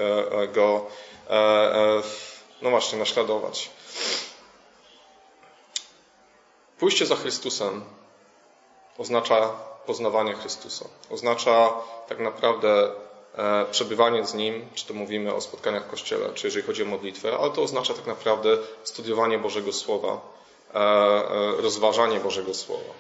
go 0.54 0.88
no 2.64 2.70
właśnie, 2.70 3.00
naśladować. 3.00 3.70
Pójście 6.80 7.06
za 7.06 7.16
Chrystusem 7.16 7.84
oznacza 8.98 9.50
poznawanie 9.86 10.34
Chrystusa. 10.34 10.86
Oznacza 11.10 11.74
tak 12.08 12.20
naprawdę 12.20 12.92
e, 13.36 13.66
przebywanie 13.72 14.26
z 14.26 14.34
Nim, 14.34 14.70
czy 14.74 14.88
to 14.88 14.94
mówimy 14.94 15.34
o 15.34 15.42
spotkaniach 15.42 15.86
w 15.86 15.90
Kościele, 15.90 16.34
czy 16.34 16.48
jeżeli 16.48 16.66
chodzi 16.66 16.84
o 16.84 16.86
modlitwę, 16.86 17.38
ale 17.38 17.52
to 17.52 17.62
oznacza 17.64 17.94
tak 17.94 18.06
naprawdę 18.06 18.58
studiowanie 18.84 19.40
Bożego 19.40 19.74
Słowa, 19.74 20.22
e, 20.74 20.80
e, 20.80 21.62
rozważanie 21.62 22.20
Bożego 22.20 22.54
Słowa. 22.54 22.94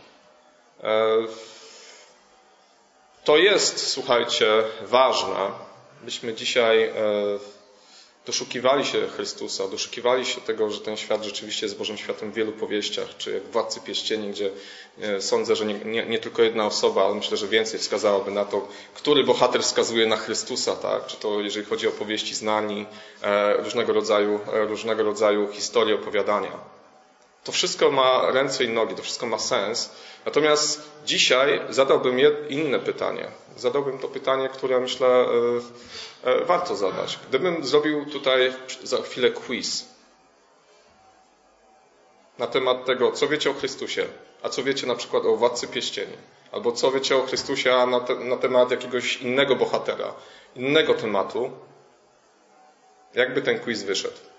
To 3.24 3.38
jest, 3.38 3.88
słuchajcie, 3.91 4.63
ważne, 4.82 5.51
byśmy 6.01 6.34
dzisiaj 6.34 6.93
doszukiwali 8.25 8.86
się 8.86 9.08
Chrystusa, 9.08 9.68
doszukiwali 9.68 10.25
się 10.25 10.42
tego, 10.42 10.72
że 10.72 10.82
ten 10.82 10.98
świat 10.98 11.24
rzeczywiście 11.24 11.65
jest 11.65 11.77
Bożym 11.77 11.98
światem 11.98 12.32
w 12.32 12.36
wielu 12.36 12.51
powieściach, 12.51 13.18
czy 13.18 13.34
jak 13.34 13.44
Władcy 13.44 13.82
Pierścieni, 13.82 14.30
gdzie 14.30 14.50
e, 15.01 15.22
sądzę, 15.22 15.56
że 15.56 15.65
nie, 15.65 15.74
nie, 15.74 16.06
nie, 16.06 16.20
tylko 16.20 16.42
jedna 16.42 16.65
osoba, 16.65 17.06
ale 17.06 17.15
myślę, 17.15 17.38
że 17.38 17.48
więcej 17.48 17.80
wskazałaby 17.80 18.32
na 18.32 18.46
to, 18.46 18.68
który 18.94 19.24
bohater 19.24 19.63
wskazuje 19.63 20.06
na 20.06 20.18
Chrystusa, 20.18 20.75
tak? 20.75 21.06
Czy 21.08 21.18
to 21.18 21.42
jeżeli 21.42 21.65
chodzi 21.65 21.88
o 21.88 21.92
powieści 21.92 22.36
znani, 22.36 22.86
e, 23.22 23.58
różnego 23.58 23.94
rodzaju, 23.94 24.39
e, 24.53 24.65
różnego 24.65 25.03
rodzaju 25.03 25.48
historie, 25.51 25.96
opowiadania. 25.96 26.73
To 27.44 27.52
wszystko 27.52 27.92
ma 27.92 28.32
ręce 28.32 28.64
i 28.64 28.70
nogi, 28.70 28.96
to 28.96 29.04
wszystko 29.04 29.26
ma 29.26 29.40
sens. 29.40 29.96
Natomiast 30.26 30.92
dzisiaj 31.06 31.62
zadałbym 31.70 32.20
inne 32.50 32.80
pytanie. 32.80 33.28
Zadałbym 33.58 34.00
to 34.00 34.08
pytanie, 34.08 34.50
które 34.50 34.80
myślę 34.80 35.26
E, 36.24 36.46
warto 36.46 36.76
zadać. 36.76 37.20
Gdybym 37.30 37.66
zrobił 37.66 38.06
tutaj 38.06 38.54
za 38.84 39.02
chwilę 39.02 39.32
quiz 39.32 39.86
na 42.38 42.48
temat 42.48 42.86
tego, 42.86 43.12
co 43.12 43.28
wiecie 43.28 43.50
o 43.50 43.54
Chrystusie, 43.54 44.06
a 44.44 44.50
co 44.50 44.64
wiecie 44.64 44.88
na 44.88 44.96
przykład 44.96 45.26
o 45.26 45.36
Władcy 45.36 45.68
Pieścieni, 45.68 46.18
albo 46.52 46.72
co 46.72 46.92
wiecie 46.92 47.18
o 47.18 47.26
Chrystusie 47.26 47.86
na, 47.88 48.00
te, 48.00 48.16
na 48.16 48.38
temat 48.38 48.72
jakiegoś 48.72 49.18
innego 49.18 49.56
bohatera, 49.56 50.14
innego 50.56 50.94
tematu, 50.94 51.52
jakby 53.14 53.42
ten 53.42 53.60
quiz 53.60 53.84
wyszedł? 53.84 54.33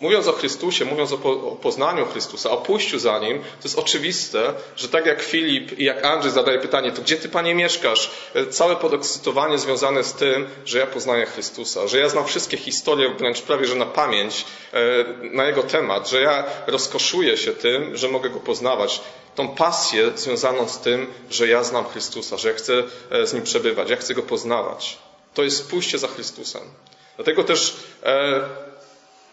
Mówiąc 0.00 0.26
o 0.26 0.32
Chrystusie, 0.32 0.84
mówiąc 0.84 1.12
o, 1.12 1.16
poznaniu 1.62 2.06
Chrystusa, 2.06 2.50
o 2.50 2.56
pójściu 2.56 2.98
za 2.98 3.18
Nim, 3.18 3.38
to 3.38 3.64
jest 3.64 3.78
oczywiste, 3.78 4.54
że 4.76 4.88
tak 4.88 5.06
jak 5.06 5.22
Filip 5.22 5.78
i 5.78 5.84
jak 5.84 6.04
Andrzej 6.04 6.32
zadaje 6.32 6.58
pytanie, 6.58 6.92
to 6.92 7.02
gdzie 7.02 7.16
Ty, 7.16 7.28
Panie, 7.28 7.54
mieszkasz? 7.54 8.10
E, 8.34 8.46
całe 8.46 8.76
podekscytowanie 8.76 9.58
związane 9.58 10.04
z 10.04 10.12
tym, 10.12 10.48
że 10.64 10.78
ja 10.78 10.86
poznaję 10.86 11.26
Chrystusa, 11.26 11.88
że 11.88 11.98
ja 11.98 12.08
znam 12.08 12.26
wszystkie 12.26 12.56
historie, 12.56 13.14
wręcz 13.14 13.42
prawie, 13.42 13.66
że 13.66 13.74
na 13.74 13.86
pamięć, 13.86 14.44
e, 14.72 14.78
na 15.32 15.44
Jego 15.44 15.62
temat, 15.62 16.08
że 16.08 16.20
ja 16.20 16.44
rozkoszuję 16.66 17.36
się 17.36 17.52
tym, 17.52 17.96
że 17.96 18.08
mogę 18.08 18.30
Go 18.30 18.40
poznawać. 18.40 19.00
Tą 19.34 19.48
pasję 19.48 20.10
związaną 20.14 20.68
z 20.68 20.78
tym, 20.78 21.06
że 21.30 21.48
ja 21.48 21.64
znam 21.64 21.84
Chrystusa, 21.84 22.36
że 22.36 22.48
ja 22.48 22.54
chcę 22.54 22.82
e, 23.10 23.26
z 23.26 23.34
Nim 23.34 23.42
przebywać, 23.42 23.90
ja 23.90 23.96
chcę 23.96 24.14
Go 24.14 24.22
poznawać. 24.22 24.98
To 25.34 25.42
jest 25.42 25.70
pójście 25.70 25.98
za 25.98 26.08
Chrystusem. 26.08 26.62
Dlatego 27.16 27.44
też 27.44 27.76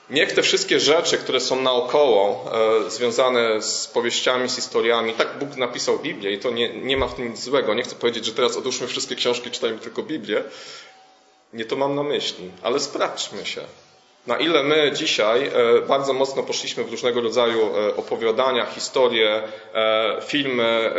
Niech 0.10 0.32
te 0.32 0.42
wszystkie 0.42 0.80
rzeczy, 0.80 1.18
które 1.18 1.40
są 1.40 1.62
naokoło, 1.62 2.52
e, 2.86 2.90
związane 2.90 3.62
z 3.62 3.88
powieściami, 3.88 4.50
z 4.50 4.56
historiami, 4.56 5.14
tak 5.14 5.40
Bóg 5.40 5.56
napisał 5.58 6.00
Biblię 6.00 6.32
i 6.32 6.40
to 6.40 6.52
nie, 6.52 6.70
nie 6.70 6.98
ma 6.98 7.08
w 7.08 7.16
tym 7.16 7.30
nic 7.30 7.44
złego. 7.44 7.74
Nie 7.74 7.84
chcę 7.84 7.96
powiedzieć, 7.96 8.26
że 8.26 8.34
teraz 8.34 8.58
odłóżmy 8.58 8.88
wszystkie 8.88 9.16
książki, 9.16 9.52
czytajmy 9.52 9.80
tylko 9.80 10.04
Biblię. 10.04 10.44
Nie 11.54 11.66
to 11.66 11.76
mam 11.76 11.96
na 11.96 12.04
myśli, 12.04 12.52
ale 12.62 12.80
sprawdźmy 12.80 13.46
się. 13.46 13.62
Na 14.28 14.38
ile 14.38 14.64
my 14.64 14.92
dzisiaj 14.92 15.48
e, 15.48 15.52
bardzo 15.88 16.14
mocno 16.14 16.44
poszliśmy 16.44 16.84
w 16.84 16.92
różnego 16.92 17.22
rodzaju 17.22 17.60
e, 17.62 17.96
opowiadania, 17.96 18.66
historie, 18.66 19.42
filmy, 20.28 20.92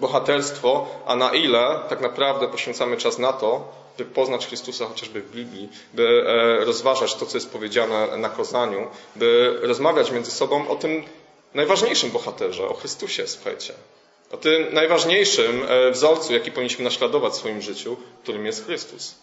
bohaterstwo, 0.00 0.86
a 1.06 1.16
na 1.16 1.30
ile 1.30 1.80
tak 1.88 2.00
naprawdę 2.00 2.48
poświęcamy 2.48 2.96
czas 2.96 3.18
na 3.18 3.32
to, 3.32 3.72
by 3.98 4.04
poznać 4.04 4.46
Chrystusa 4.46 4.86
chociażby 4.86 5.20
w 5.20 5.30
Biblii, 5.30 5.68
by 5.94 6.24
e, 6.26 6.64
rozważać 6.64 7.14
to, 7.14 7.26
co 7.26 7.36
jest 7.36 7.52
powiedziane 7.52 8.16
na 8.16 8.28
kozaniu, 8.28 8.86
by 9.16 9.58
rozmawiać 9.62 10.10
między 10.10 10.30
sobą 10.30 10.68
o 10.68 10.76
tym 10.76 11.04
najważniejszym 11.54 12.10
bohaterze, 12.10 12.68
o 12.68 12.74
Chrystusie, 12.74 13.26
słuchajcie. 13.26 13.74
O 14.30 14.36
tym 14.36 14.74
najważniejszym 14.74 15.62
e, 15.68 15.90
wzorcu, 15.90 16.32
jaki 16.32 16.52
powinniśmy 16.52 16.84
naśladować 16.84 17.32
w 17.32 17.36
swoim 17.36 17.62
życiu, 17.62 17.96
którym 18.22 18.46
jest 18.46 18.66
Chrystus. 18.66 19.14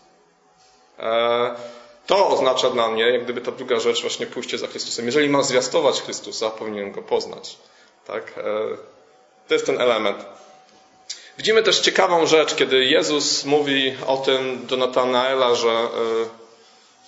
E, 2.06 2.08
to 2.08 2.28
oznacza 2.28 2.70
dla 2.70 2.88
mnie, 2.92 3.04
jak 3.04 3.24
gdyby 3.24 3.42
ta 3.42 3.52
druga 3.52 3.80
rzecz, 3.80 4.02
właśnie 4.02 4.28
pójście 4.28 4.58
za 4.58 4.68
Chrystusem. 4.68 5.06
Jeżeli 5.06 5.30
mam 5.30 5.44
zwiastować 5.44 6.02
Chrystusa, 6.02 6.50
powinienem 6.50 6.92
go 6.92 7.02
poznać. 7.02 7.58
Tak? 8.08 8.34
To 9.48 9.54
jest 9.54 9.66
ten 9.66 9.82
element. 9.82 10.26
Widzimy 11.38 11.64
też 11.64 11.80
ciekawą 11.80 12.26
rzecz, 12.26 12.56
kiedy 12.56 12.86
Jezus 12.86 13.46
mówi 13.46 13.94
o 14.08 14.18
tym 14.18 14.66
do 14.68 14.78
Natanaela, 14.78 15.56
że 15.56 15.70
e, 15.70 15.90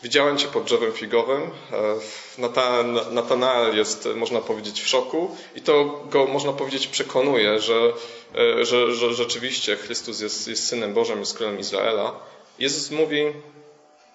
widziałem 0.04 0.38
Cię 0.38 0.48
pod 0.48 0.64
drzewem 0.64 0.92
figowym. 0.92 1.42
E, 1.42 3.12
Natanael 3.12 3.78
jest, 3.78 4.10
można 4.16 4.42
powiedzieć, 4.42 4.82
w 4.82 4.88
szoku 4.88 5.38
i 5.56 5.62
to 5.62 6.04
go, 6.10 6.26
można 6.26 6.54
powiedzieć, 6.54 6.88
przekonuje, 6.88 7.60
że, 7.60 7.94
e, 8.36 8.66
że, 8.66 8.96
że 8.96 9.14
rzeczywiście 9.14 9.76
Chrystus 9.76 10.22
jest, 10.22 10.48
jest 10.48 10.68
Synem 10.68 10.94
Bożym, 10.94 11.20
jest 11.20 11.38
Królem 11.38 11.60
Izraela. 11.60 12.16
Jezus 12.60 12.92
mówi, 12.92 13.34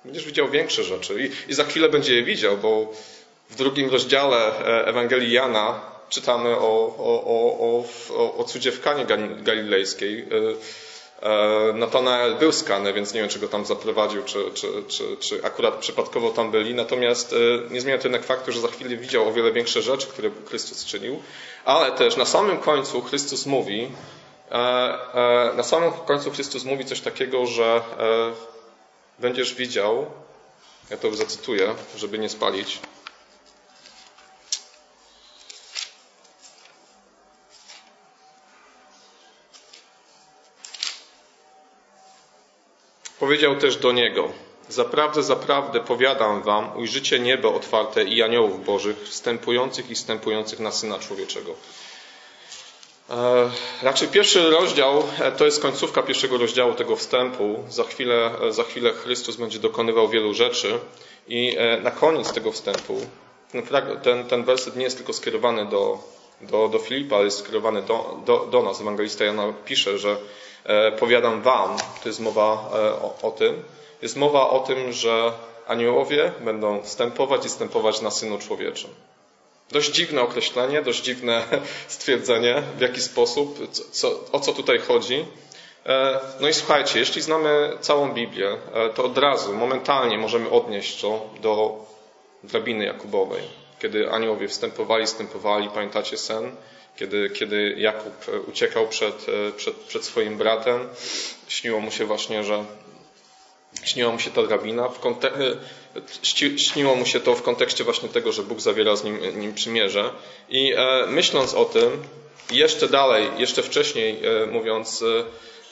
będziesz 0.08 0.26
widział 0.26 0.48
większe 0.48 0.84
rzeczy 0.84 1.14
i, 1.24 1.50
i 1.50 1.54
za 1.54 1.64
chwilę 1.64 1.88
będzie 1.88 2.14
je 2.14 2.22
widział, 2.22 2.56
bo 2.56 2.92
w 3.50 3.56
drugim 3.56 3.90
rozdziale 3.90 4.58
Ewangelii 4.86 5.32
Jana 5.32 5.80
czytamy 6.08 6.56
o, 6.56 6.94
o, 6.98 7.24
o, 7.24 7.84
o, 8.16 8.36
o 8.36 8.44
cudzie 8.44 8.72
w 8.72 8.80
Kanie 8.80 9.06
Galilejskiej. 9.42 10.26
E, 11.22 11.28
e, 11.28 11.72
Natanael 11.72 12.34
był 12.34 12.52
z 12.52 12.62
Kany, 12.62 12.92
więc 12.92 13.14
nie 13.14 13.20
wiem, 13.20 13.28
czy 13.28 13.38
go 13.38 13.48
tam 13.48 13.66
zaprowadził, 13.66 14.22
czy, 14.22 14.38
czy, 14.54 14.66
czy, 14.88 15.16
czy 15.20 15.44
akurat 15.44 15.74
przypadkowo 15.74 16.30
tam 16.30 16.50
byli. 16.50 16.74
Natomiast 16.74 17.32
e, 17.32 17.36
nie 17.70 17.80
zmienia 17.80 17.98
to 17.98 18.04
jednak 18.04 18.24
faktu, 18.24 18.52
że 18.52 18.60
za 18.60 18.68
chwilę 18.68 18.96
widział 18.96 19.28
o 19.28 19.32
wiele 19.32 19.52
większe 19.52 19.82
rzeczy, 19.82 20.06
które 20.06 20.30
Chrystus 20.46 20.84
czynił. 20.84 21.22
Ale 21.64 21.92
też 21.92 22.16
na 22.16 22.24
samym 22.24 22.58
końcu 22.58 23.02
Chrystus 23.02 23.46
mówi, 23.46 23.90
na 25.56 25.62
samym 25.62 25.92
końcu 25.92 26.30
Chrystus 26.30 26.64
mówi 26.64 26.84
coś 26.84 27.00
takiego, 27.00 27.46
że 27.46 27.80
będziesz 29.18 29.54
widział, 29.54 30.06
ja 30.90 30.96
to 30.96 31.14
zacytuję, 31.14 31.74
żeby 31.96 32.18
nie 32.18 32.28
spalić. 32.28 32.80
Powiedział 43.20 43.56
też 43.56 43.76
do 43.76 43.92
niego: 43.92 44.32
Zaprawdę, 44.68 45.22
zaprawdę 45.22 45.80
powiadam 45.80 46.42
wam, 46.42 46.76
ujrzycie 46.76 47.18
niebo 47.18 47.54
otwarte 47.54 48.04
i 48.04 48.22
aniołów 48.22 48.64
bożych, 48.64 48.96
wstępujących 49.02 49.90
i 49.90 49.94
wstępujących 49.94 50.60
na 50.60 50.72
syna 50.72 50.98
człowieczego. 50.98 51.54
E, 53.10 53.50
raczej 53.82 54.08
pierwszy 54.08 54.50
rozdział 54.50 55.02
e, 55.20 55.32
to 55.32 55.44
jest 55.44 55.62
końcówka 55.62 56.02
pierwszego 56.02 56.38
rozdziału 56.38 56.74
tego 56.74 56.96
wstępu. 56.96 57.64
Za 57.68 57.84
chwilę, 57.84 58.30
e, 58.42 58.52
za 58.52 58.62
chwilę 58.62 58.92
Chrystus 58.92 59.36
będzie 59.36 59.58
dokonywał 59.58 60.08
wielu 60.08 60.34
rzeczy 60.34 60.78
i 61.28 61.56
na 61.82 61.90
koniec 61.90 62.32
tego 62.32 62.52
wstępu 62.52 63.00
ten, 64.02 64.24
ten 64.24 64.44
werset 64.44 64.76
nie 64.76 64.84
jest 64.84 64.96
tylko 64.96 65.12
skierowany 65.12 65.66
do, 65.66 65.98
do, 66.40 66.68
do 66.68 66.78
Filipa, 66.78 67.16
ale 67.16 67.24
jest 67.24 67.38
skierowany 67.38 67.82
do, 67.82 68.20
do, 68.26 68.46
do 68.50 68.62
nas. 68.62 68.80
Ewangelista 68.80 69.24
Jana 69.24 69.52
pisze, 69.64 69.98
że 69.98 70.16
powiadam 70.98 71.42
wam, 71.42 71.76
to 72.02 72.08
jest 72.08 72.20
mowa 72.20 72.44
o, 73.02 73.14
o 73.22 73.30
tym, 73.30 73.62
jest 74.02 74.16
mowa 74.16 74.50
o 74.50 74.60
tym, 74.60 74.92
że 74.92 75.32
aniołowie 75.66 76.32
będą 76.40 76.82
wstępować 76.82 77.46
i 77.46 77.48
wstępować 77.48 78.00
na 78.00 78.10
Synu 78.10 78.38
Człowieczym. 78.38 78.90
Dość 79.70 79.90
dziwne 79.90 80.22
określenie, 80.22 80.82
dość 80.82 81.02
dziwne 81.02 81.42
stwierdzenie, 81.88 82.62
w 82.76 82.80
jaki 82.80 83.00
sposób, 83.00 83.70
co, 83.90 84.24
o 84.32 84.40
co 84.40 84.52
tutaj 84.52 84.78
chodzi. 84.78 85.24
E, 85.86 86.20
no 86.40 86.48
i 86.48 86.54
słuchajcie, 86.54 86.98
jeśli 86.98 87.22
znamy 87.22 87.72
całą 87.80 88.12
Biblię, 88.12 88.56
e, 88.74 88.88
to 88.88 89.04
od 89.04 89.18
razu, 89.18 89.52
momentalnie 89.52 90.18
możemy 90.18 90.50
odnieść 90.50 91.00
to 91.00 91.30
do 91.40 91.84
drabiny 92.44 92.84
Jakubowej. 92.84 93.42
Kiedy 93.78 94.10
aniołowie 94.10 94.48
wstępowali, 94.48 95.06
wstępowali, 95.06 95.68
pamiętacie 95.68 96.16
sen? 96.16 96.56
Kiedy, 96.96 97.30
kiedy 97.30 97.74
Jakub 97.78 98.28
e, 98.28 98.40
uciekał 98.40 98.88
przed, 98.88 99.26
przed, 99.56 99.76
przed 99.76 100.04
swoim 100.04 100.38
bratem, 100.38 100.88
śniło 101.48 101.80
mu 101.80 101.90
się 101.90 102.04
właśnie, 102.04 102.44
że 102.44 102.64
śniła 103.84 104.12
mu 104.12 104.18
się 104.18 104.30
ta 104.30 104.42
drabina, 104.42 104.88
śniło 106.56 106.94
mu 106.94 107.06
się 107.06 107.20
to 107.20 107.34
w 107.34 107.42
kontekście 107.42 107.84
właśnie 107.84 108.08
tego, 108.08 108.32
że 108.32 108.42
Bóg 108.42 108.60
zawiera 108.60 108.96
z 108.96 109.04
nim, 109.04 109.40
nim 109.40 109.54
przymierze. 109.54 110.10
I 110.48 110.72
e, 110.76 111.06
myśląc 111.06 111.54
o 111.54 111.64
tym, 111.64 112.02
jeszcze 112.50 112.88
dalej, 112.88 113.30
jeszcze 113.38 113.62
wcześniej 113.62 114.20
e, 114.24 114.46
mówiąc 114.46 115.02
e, 115.02 115.24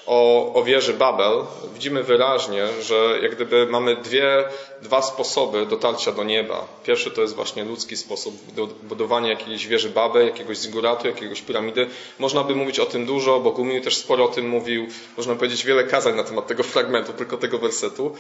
o, 0.06 0.52
o 0.54 0.64
wieży 0.64 0.94
Babel, 0.94 1.44
widzimy 1.75 2.02
wyraźnie, 2.02 2.66
że 2.82 3.18
jak 3.23 3.35
gdyby 3.35 3.66
mamy 3.66 3.96
dwie, 3.96 4.44
dwa 4.82 5.02
sposoby 5.02 5.66
dotarcia 5.66 6.12
do 6.12 6.25
nieba. 6.25 6.66
Pierwszy 6.85 7.11
to 7.11 7.23
jest 7.23 7.35
właśnie 7.35 7.64
ludzki 7.64 7.96
sposób 7.96 8.35
budowania 8.82 9.28
jakiejś 9.28 9.66
wieży 9.66 9.90
Babel, 9.90 10.26
jakiegoś 10.26 10.58
ziguratu, 10.58 11.06
jakiegoś 11.06 11.42
piramidy. 11.42 11.87
Można 12.18 12.44
by 12.44 12.54
mówić 12.54 12.78
o 12.80 12.87
tym 12.87 13.06
dużo, 13.06 13.40
bo 13.40 13.50
Gumił 13.50 13.82
też 13.82 13.96
sporo 13.96 14.25
o 14.25 14.28
tym 14.28 14.49
mówił. 14.49 14.87
Można 15.16 15.35
powiedzieć 15.35 15.64
wiele 15.64 15.85
kazań 15.85 16.16
na 16.16 16.25
temat 16.25 16.46
tego 16.46 16.62
fragmentu, 16.62 17.12
tylko 17.12 17.37
tego 17.37 17.58
wersetu. 17.58 18.16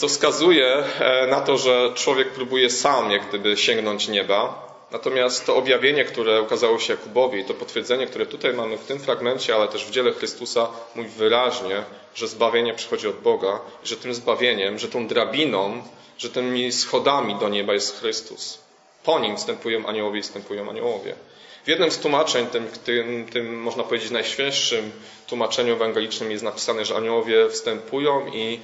Co 0.00 0.08
wskazuje 0.08 0.84
e, 1.00 1.26
na 1.26 1.40
to, 1.40 1.58
że 1.58 1.92
człowiek 1.94 2.30
próbuje 2.30 2.70
sam 2.70 3.10
jak 3.10 3.28
gdyby 3.28 3.56
sięgnąć 3.56 4.08
nieba. 4.08 4.70
Natomiast 4.90 5.46
to 5.46 5.56
objawienie, 5.56 6.04
które 6.04 6.42
ukazało 6.42 6.78
się 6.78 6.92
Jakubowi, 6.92 7.44
to 7.44 7.54
potwierdzenie, 7.54 8.06
które 8.06 8.26
tutaj 8.26 8.54
mamy 8.54 8.78
w 8.78 8.84
tym 8.84 8.98
fragmencie, 8.98 9.54
ale 9.54 9.68
też 9.68 9.84
w 9.84 9.90
dziele 9.90 10.12
Chrystusa, 10.12 10.68
mówi 10.94 11.08
wyraźnie, 11.08 11.84
że 12.14 12.28
zbawienie 12.28 12.74
przychodzi 12.74 13.08
od 13.08 13.20
Boga 13.20 13.60
i 13.84 13.86
że 13.86 13.96
tym 13.96 14.14
zbawieniem, 14.14 14.78
że 14.78 14.88
tą 14.88 15.06
drabiną, 15.06 15.82
że 16.18 16.30
tymi 16.30 16.72
schodami 16.72 17.34
do 17.34 17.48
nieba 17.48 17.72
jest 17.72 18.00
Chrystus. 18.00 18.58
Po 19.04 19.18
nim 19.18 19.36
wstępują 19.36 19.86
aniołowie 19.86 20.18
i 20.18 20.22
wstępują 20.22 20.70
aniołowie. 20.70 21.14
W 21.64 21.68
jednym 21.68 21.90
z 21.90 21.98
tłumaczeń, 21.98 22.46
tym, 22.46 22.66
tym, 22.84 23.26
tym 23.32 23.62
można 23.62 23.84
powiedzieć 23.84 24.10
najświeższym 24.10 24.92
tłumaczeniu 25.26 25.72
ewangelicznym 25.72 26.30
jest 26.30 26.44
napisane, 26.44 26.84
że 26.84 26.96
aniołowie 26.96 27.48
wstępują 27.48 28.26
i 28.26 28.60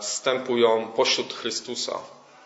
wstępują 0.00 0.88
pośród 0.96 1.34
Chrystusa. 1.34 1.98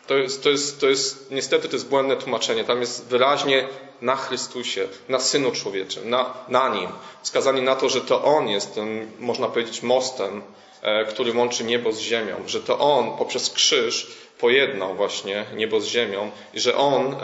To 0.06 0.16
jest, 0.16 0.42
to, 0.42 0.50
jest, 0.50 0.80
to 0.80 0.86
jest, 0.86 1.30
niestety 1.30 1.68
to 1.68 1.76
jest 1.76 1.88
błędne 1.88 2.16
tłumaczenie. 2.16 2.64
Tam 2.64 2.80
jest 2.80 3.06
wyraźnie 3.06 3.68
na 4.02 4.16
Chrystusie, 4.16 4.88
na 5.08 5.20
Synu 5.20 5.52
Człowieczym, 5.52 6.10
na, 6.10 6.34
na 6.48 6.68
Nim. 6.68 6.88
Wskazanie 7.22 7.62
na 7.62 7.76
to, 7.76 7.88
że 7.88 8.00
to 8.00 8.24
On 8.24 8.48
jest 8.48 8.74
tym, 8.74 9.12
można 9.18 9.48
powiedzieć, 9.48 9.82
mostem, 9.82 10.42
e, 10.82 11.04
który 11.04 11.32
łączy 11.32 11.64
niebo 11.64 11.92
z 11.92 11.98
ziemią. 11.98 12.34
Że 12.46 12.60
to 12.60 12.78
On 12.78 13.16
poprzez 13.18 13.50
krzyż 13.50 14.16
pojednał 14.38 14.94
właśnie 14.94 15.44
niebo 15.54 15.80
z 15.80 15.86
ziemią 15.86 16.30
i 16.54 16.60
że 16.60 16.76
On, 16.76 17.06
e, 17.06 17.16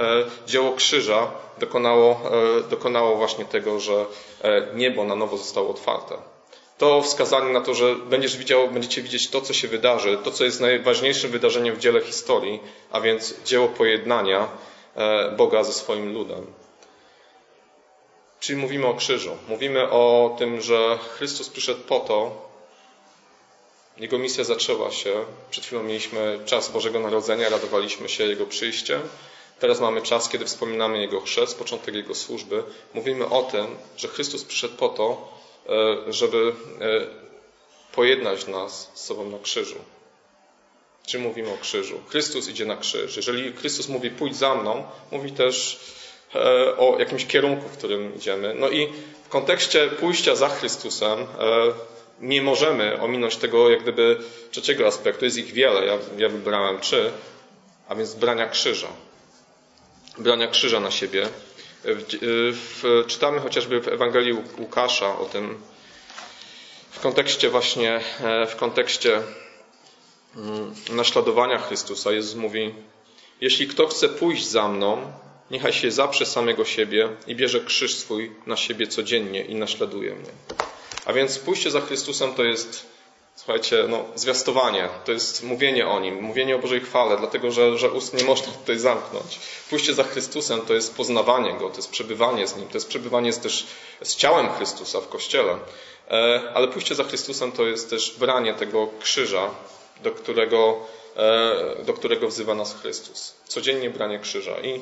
dzieło 0.46 0.72
krzyża, 0.72 1.30
dokonało, 1.58 2.10
e, 2.10 2.68
dokonało 2.70 3.16
właśnie 3.16 3.44
tego, 3.44 3.80
że 3.80 4.04
niebo 4.74 5.04
na 5.04 5.14
nowo 5.14 5.36
zostało 5.36 5.70
otwarte 5.70 6.31
to 6.82 7.02
wskazanie 7.02 7.52
na 7.52 7.60
to, 7.60 7.74
że 7.74 7.96
będziesz 7.96 8.36
widział, 8.36 8.68
będziecie 8.68 9.02
widzieć 9.02 9.28
to, 9.28 9.40
co 9.40 9.52
się 9.52 9.68
wydarzy, 9.68 10.18
to, 10.24 10.30
co 10.30 10.44
jest 10.44 10.60
najważniejszym 10.60 11.30
wydarzeniem 11.30 11.74
w 11.74 11.78
dziele 11.78 12.00
historii, 12.00 12.60
a 12.90 13.00
więc 13.00 13.34
dzieło 13.44 13.68
pojednania 13.68 14.48
e, 14.96 15.30
Boga 15.36 15.64
ze 15.64 15.72
swoim 15.72 16.12
ludem. 16.14 16.46
Czyli 18.40 18.58
mówimy 18.58 18.86
o 18.86 18.94
krzyżu. 18.94 19.36
Mówimy 19.48 19.90
o 19.90 20.36
tym, 20.38 20.60
że 20.60 20.98
Chrystus 21.16 21.48
przyszedł 21.48 21.80
po 21.80 22.00
to, 22.00 22.48
Jego 23.96 24.18
misja 24.18 24.44
zaczęła 24.44 24.90
się. 24.90 25.24
Przed 25.50 25.64
chwilą 25.64 25.82
mieliśmy 25.82 26.40
czas 26.44 26.68
Bożego 26.68 27.00
Narodzenia, 27.00 27.48
radowaliśmy 27.48 28.08
się 28.08 28.24
Jego 28.24 28.46
przyjściem. 28.46 29.00
Teraz 29.60 29.80
mamy 29.80 30.02
czas, 30.02 30.28
kiedy 30.28 30.44
wspominamy 30.44 31.00
Jego 31.00 31.20
chrzest, 31.20 31.58
początek 31.58 31.94
Jego 31.94 32.14
służby. 32.14 32.62
Mówimy 32.94 33.28
o 33.28 33.42
tym, 33.42 33.66
że 33.96 34.08
Chrystus 34.08 34.44
przyszedł 34.44 34.76
po 34.76 34.88
to, 34.88 35.32
żeby 36.08 36.52
e, 36.80 37.06
pojednać 37.92 38.46
nas 38.46 38.90
z 38.94 39.04
sobą 39.04 39.30
na 39.30 39.38
krzyżu. 39.38 39.78
Czy 41.06 41.18
mówimy 41.18 41.50
o 41.50 41.58
krzyżu? 41.58 42.00
Chrystus 42.08 42.48
idzie 42.48 42.64
na 42.64 42.76
krzyż. 42.76 43.16
Jeżeli 43.16 43.52
Chrystus 43.52 43.88
mówi 43.88 44.10
pójdź 44.10 44.36
za 44.36 44.54
mną, 44.54 44.84
mówi 45.10 45.32
też 45.32 45.80
e, 46.34 46.38
o 46.76 46.96
jakimś 46.98 47.26
kierunku, 47.26 47.68
w 47.68 47.78
którym 47.78 48.16
idziemy. 48.16 48.54
No 48.54 48.68
i 48.68 48.88
w 49.24 49.28
kontekście 49.28 49.88
pójścia 49.88 50.34
za 50.36 50.48
Chrystusem 50.48 51.26
nie 52.20 52.42
możemy 52.42 53.00
ominąć 53.00 53.36
tego 53.36 53.70
jak 53.70 53.82
gdyby 53.82 54.18
trzeciego 54.50 54.86
aspektu. 54.86 55.24
Jest 55.24 55.36
ich 55.36 55.52
wiele, 55.52 55.86
ja, 55.86 55.98
ja 56.18 56.28
wybrałem 56.28 56.80
trzy, 56.80 57.10
a 57.88 57.94
więc 57.94 58.14
brania 58.14 58.48
krzyża. 58.48 58.88
Brania 60.18 60.48
krzyża 60.48 60.80
na 60.80 60.90
siebie. 60.90 61.28
W, 61.84 63.04
czytamy 63.06 63.40
chociażby 63.40 63.80
w 63.80 63.88
Ewangelii 63.88 64.34
Łukasza 64.58 65.18
o 65.18 65.24
tym 65.24 65.58
w 66.90 67.00
kontekście 67.00 67.50
właśnie, 67.50 68.00
e, 68.20 68.46
w 68.46 68.56
kontekście 68.56 69.22
mm, 70.36 70.74
naśladowania 70.90 71.58
Chrystusa. 71.58 72.12
Jezus 72.12 72.34
mówi, 72.34 72.74
jeśli 73.40 73.66
kto 73.66 73.86
chce 73.86 74.08
pójść 74.08 74.46
za 74.48 74.68
mną, 74.68 75.12
niechaj 75.50 75.72
się 75.72 75.90
zaprze 75.90 76.26
samego 76.26 76.64
siebie 76.64 77.08
i 77.26 77.36
bierze 77.36 77.60
krzyż 77.60 77.94
swój 77.94 78.32
na 78.46 78.56
siebie 78.56 78.86
codziennie 78.86 79.44
i 79.44 79.54
naśladuje 79.54 80.14
mnie. 80.14 80.30
A 81.04 81.12
więc 81.12 81.38
pójście 81.38 81.70
za 81.70 81.80
Chrystusem 81.80 82.34
to 82.34 82.44
jest 82.44 82.86
Słuchajcie, 83.36 83.84
no, 83.88 84.04
zwiastowanie 84.14 84.88
to 85.04 85.12
jest 85.12 85.42
mówienie 85.42 85.88
o 85.88 86.00
Nim, 86.00 86.22
mówienie 86.22 86.56
o 86.56 86.58
Bożej 86.58 86.80
chwale, 86.80 87.16
dlatego 87.16 87.50
że, 87.50 87.78
że 87.78 87.90
ust 87.90 88.14
nie 88.14 88.24
można 88.24 88.52
tutaj 88.52 88.78
zamknąć. 88.78 89.40
Pójście 89.70 89.94
za 89.94 90.04
Chrystusem 90.04 90.60
to 90.60 90.74
jest 90.74 90.96
poznawanie 90.96 91.52
Go, 91.54 91.70
to 91.70 91.76
jest 91.76 91.90
przebywanie 91.90 92.46
z 92.46 92.56
Nim, 92.56 92.68
to 92.68 92.74
jest 92.74 92.88
przebywanie 92.88 93.32
z, 93.32 93.38
też 93.38 93.66
z 94.02 94.16
ciałem 94.16 94.48
Chrystusa 94.50 95.00
w 95.00 95.08
Kościele. 95.08 95.58
E, 96.10 96.42
ale 96.54 96.68
pójście 96.68 96.94
za 96.94 97.04
Chrystusem 97.04 97.52
to 97.52 97.66
jest 97.66 97.90
też 97.90 98.14
branie 98.18 98.54
tego 98.54 98.88
krzyża, 99.00 99.50
do 100.02 100.10
którego, 100.10 100.76
e, 101.16 101.84
do 101.84 101.92
którego 101.92 102.28
wzywa 102.28 102.54
nas 102.54 102.74
Chrystus. 102.74 103.34
Codziennie 103.48 103.90
branie 103.90 104.18
krzyża. 104.18 104.60
I 104.60 104.80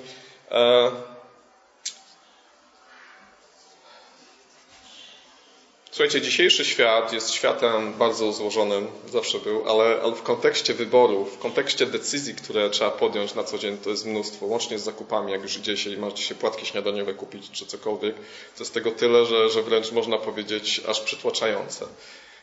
Słuchajcie, 6.00 6.20
dzisiejszy 6.20 6.64
świat 6.64 7.12
jest 7.12 7.30
światem 7.30 7.92
bardzo 7.92 8.32
złożonym, 8.32 8.86
zawsze 9.12 9.38
był, 9.38 9.68
ale, 9.68 10.00
ale 10.02 10.14
w 10.14 10.22
kontekście 10.22 10.74
wyborów, 10.74 11.34
w 11.34 11.38
kontekście 11.38 11.86
decyzji, 11.86 12.34
które 12.34 12.70
trzeba 12.70 12.90
podjąć 12.90 13.34
na 13.34 13.44
co 13.44 13.58
dzień, 13.58 13.78
to 13.78 13.90
jest 13.90 14.06
mnóstwo, 14.06 14.46
łącznie 14.46 14.78
z 14.78 14.82
zakupami, 14.82 15.32
jak 15.32 15.42
już 15.42 15.56
idziecie 15.56 15.90
i 15.90 15.96
macie 15.96 16.22
się 16.22 16.34
płatki 16.34 16.66
śniadaniowe 16.66 17.14
kupić, 17.14 17.50
czy 17.50 17.66
cokolwiek. 17.66 18.14
To 18.56 18.60
jest 18.60 18.74
tego 18.74 18.90
tyle, 18.90 19.26
że, 19.26 19.50
że 19.50 19.62
wręcz 19.62 19.92
można 19.92 20.18
powiedzieć 20.18 20.80
aż 20.88 21.00
przytłaczające. 21.00 21.86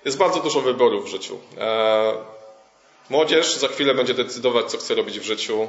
Jest 0.06 0.18
bardzo 0.18 0.40
dużo 0.40 0.62
wyborów 0.62 1.06
w 1.06 1.08
życiu. 1.08 1.40
E, 1.58 2.14
młodzież 3.10 3.56
za 3.56 3.68
chwilę 3.68 3.94
będzie 3.94 4.14
decydować, 4.14 4.72
co 4.72 4.78
chce 4.78 4.96
robić 4.96 5.20
w 5.20 5.24
życiu. 5.24 5.68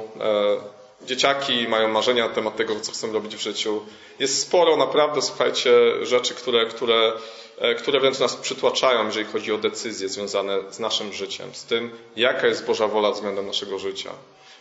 Dzieciaki 1.05 1.67
mają 1.67 1.87
marzenia 1.87 2.27
na 2.27 2.33
temat 2.33 2.57
tego, 2.57 2.79
co 2.79 2.91
chcą 2.91 3.13
robić 3.13 3.35
w 3.35 3.41
życiu. 3.41 3.81
Jest 4.19 4.41
sporo 4.41 4.75
naprawdę, 4.77 5.21
słuchajcie, 5.21 5.71
rzeczy, 6.05 6.33
które, 6.33 6.65
które 6.65 7.13
E, 7.59 7.75
które 7.75 7.99
wręcz 7.99 8.19
nas 8.19 8.35
przytłaczają, 8.35 9.05
jeżeli 9.05 9.25
chodzi 9.25 9.53
o 9.53 9.57
decyzje 9.57 10.09
związane 10.09 10.71
z 10.71 10.79
naszym 10.79 11.13
życiem, 11.13 11.55
z 11.55 11.65
tym, 11.65 11.91
jaka 12.15 12.47
jest 12.47 12.65
Boża 12.65 12.87
wola 12.87 13.11
względem 13.11 13.47
naszego 13.47 13.79
życia. 13.79 14.11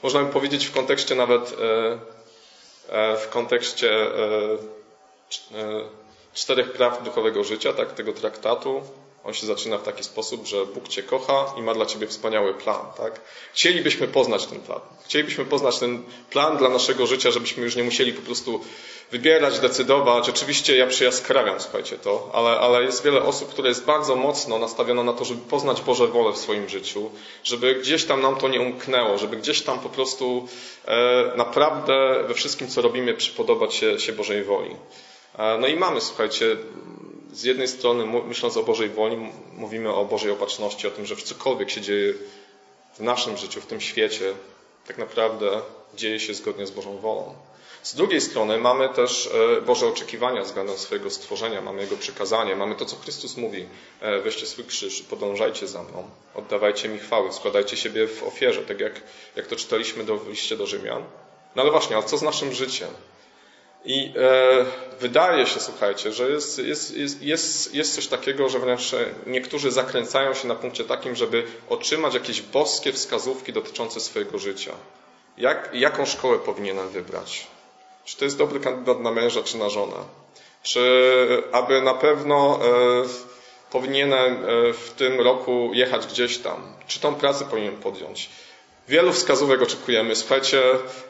Można 0.03 0.23
by 0.23 0.33
powiedzieć 0.33 0.67
w 0.67 0.73
kontekście 0.73 1.15
nawet 1.15 1.57
e, 1.61 1.99
e, 2.89 3.17
w 3.17 3.29
kontekście 3.29 4.07
czterech 6.35 6.73
praw 6.73 7.03
duchowego 7.03 7.45
życia, 7.45 7.73
tak, 7.73 7.93
tego 7.93 8.13
traktatu, 8.13 8.83
On 9.29 9.35
się 9.35 9.47
zaczyna 9.47 9.79
w 9.79 9.83
taki 9.83 10.05
sposób, 10.05 10.47
że 10.47 10.67
Bóg 10.67 10.89
Cię 10.89 11.03
kocha 11.03 11.55
i 11.59 11.63
ma 11.63 11.75
dla 11.75 11.87
Ciebie 11.87 12.07
wspaniały 12.07 12.55
plan. 12.55 12.81
Tak? 12.97 13.21
Chcielibyśmy 13.53 14.09
poznać 14.09 14.47
ten 14.47 14.61
plan. 14.61 14.81
Chcielibyśmy 15.05 15.45
poznać 15.45 15.79
ten 15.79 16.03
plan 16.31 16.57
dla 16.57 16.69
naszego 16.69 17.07
życia, 17.07 17.31
żebyśmy 17.31 17.65
już 17.65 17.77
nie 17.77 17.83
musieli 17.83 18.13
po 18.13 18.23
prostu 18.23 18.61
wybierać, 19.11 19.61
decydować. 19.61 20.29
Oczywiście 20.29 20.77
ja 20.77 20.87
przyjaskrawiam, 20.87 21.61
słuchajcie, 21.61 21.99
to, 21.99 22.31
ale, 22.33 22.51
ale 22.51 22.85
jest 22.85 23.05
wiele 23.05 23.23
osób, 23.23 23.49
które 23.49 23.69
jest 23.69 23.85
bardzo 23.85 24.17
mocno 24.17 24.59
nastawione 24.59 25.05
na 25.05 25.13
to, 25.13 25.25
żeby 25.25 25.41
poznać 25.41 25.83
Boże 25.83 26.07
wolę 26.07 26.33
w 26.33 26.39
swoim 26.39 26.69
życiu, 26.69 27.11
żeby 27.45 27.75
gdzieś 27.75 28.05
tam 28.05 28.23
nam 28.23 28.37
to 28.37 28.49
nie 28.49 28.61
umknęło, 28.61 29.19
żeby 29.19 29.37
gdzieś 29.37 29.63
tam 29.63 29.79
po 29.79 29.89
prostu 29.89 30.49
e, 30.85 31.33
naprawdę 31.37 32.25
we 32.29 32.35
wszystkim, 32.35 32.69
co 32.69 32.83
robimy, 32.83 33.15
przypodobać 33.15 33.75
się, 33.75 34.01
się 34.01 34.13
Bożej 34.13 34.45
woli. 34.45 34.77
E, 35.39 35.59
no 35.59 35.67
i 35.67 35.77
mamy, 35.77 36.01
słuchajcie, 36.01 36.57
z 37.33 37.43
jednej 37.43 37.69
strony, 37.69 38.23
myśląc 38.27 38.57
o 38.57 38.63
Bożej 38.63 38.89
woli, 38.89 39.17
mówimy 39.53 39.95
o 39.95 40.05
Bożej 40.05 40.31
opatrzności, 40.31 40.87
o 40.87 40.91
tym, 40.91 41.07
że 41.07 41.17
cokolwiek 41.17 41.71
się 41.71 41.81
dzieje 41.81 42.15
w 42.95 43.01
naszym 43.01 43.37
życiu, 43.37 43.61
w 43.61 43.67
tym 43.67 43.81
świecie, 43.81 44.35
tak 44.87 44.99
naprawdę 44.99 45.61
dzieje 45.95 46.21
się 46.21 46.35
zgodnie 46.35 46.67
z 46.67 46.71
Bożą 46.71 46.99
wolą. 46.99 47.35
Z 47.83 47.95
drugiej 47.95 48.21
strony 48.21 48.59
mamy 48.59 48.89
też 48.89 49.31
e, 49.59 49.61
Boże 49.61 49.87
oczekiwania 49.87 50.43
względem 50.43 50.79
swojego 50.79 51.11
stworzenia, 51.11 51.61
mamy 51.61 51.83
Jego 51.83 51.97
przykazanie, 51.97 52.57
mamy 52.57 52.75
to, 52.75 52.85
co 52.85 52.97
Chrystus 52.97 53.37
mówi. 53.37 53.69
E, 54.01 54.21
weźcie 54.21 54.47
swój 54.47 54.65
krzyż, 54.65 55.03
podążajcie 55.03 55.67
za 55.67 55.83
mną, 55.83 56.11
oddawajcie 56.35 56.89
mi 56.89 56.99
chwały, 56.99 57.33
składajcie 57.33 57.77
siebie 57.77 58.07
w 58.07 58.23
ofierze, 58.23 58.63
tak 58.63 58.81
jak, 58.81 59.03
jak 59.37 59.47
to 59.47 59.57
czytaliśmy 59.57 60.05
do, 60.05 60.17
w 60.17 60.29
liście 60.29 60.57
do 60.57 60.67
Rzymian. 60.67 61.05
No 61.57 61.63
ale 61.63 61.71
właśnie, 61.71 61.97
a 61.97 62.03
co 62.03 62.19
z 62.19 62.23
naszym 62.23 62.53
życiem? 62.53 62.89
I 63.85 64.13
e, 64.17 64.65
wydaje 65.01 65.47
się, 65.47 65.61
słuchajcie, 65.61 66.13
że 66.13 66.31
jest, 66.31 66.59
jest, 66.59 66.97
jest, 67.23 67.75
jest, 67.75 67.95
coś 67.95 68.07
takiego, 68.07 68.49
że 68.49 68.59
wręcz 68.59 68.95
niektórzy 69.27 69.71
zakręcają 69.71 70.35
się 70.35 70.49
na 70.49 70.55
punkcie 70.55 70.85
takim, 70.85 71.17
żeby 71.17 71.45
otrzymać 71.69 72.15
jakieś 72.15 72.43
boskie 72.43 72.93
wskazówki 72.93 73.53
dotyczące 73.53 74.01
swojego 74.01 74.39
życia. 74.39 74.73
Jak, 75.39 75.71
jaką 75.73 76.07
szkołę 76.07 76.39
powinienem 76.39 76.89
wybrać? 76.89 77.47
Czy 78.05 78.17
to 78.17 78.25
jest 78.25 78.39
dobry 78.39 78.61
kandydat 78.61 79.01
na 79.01 79.11
męża 79.11 79.43
czy 79.43 79.59
na 79.59 79.69
żonę? 79.69 79.97
Czy 80.63 80.83
aby 81.53 81.83
na 81.83 81.95
pewno 81.95 82.61
e, 82.63 82.69
powinienem 83.71 84.33
e, 84.33 84.73
w 84.73 84.91
tym 84.97 85.21
roku 85.21 85.71
jechać 85.75 86.07
gdzieś 86.07 86.39
tam? 86.39 86.73
Czy 86.87 87.01
tą 87.01 87.15
pracę 87.15 87.45
powinienem 87.45 87.81
podjąć? 87.81 88.31
Wielu 88.89 89.13
wskazówek 89.13 89.63
oczekujemy. 89.63 90.17
Słuchajcie, 90.17 90.63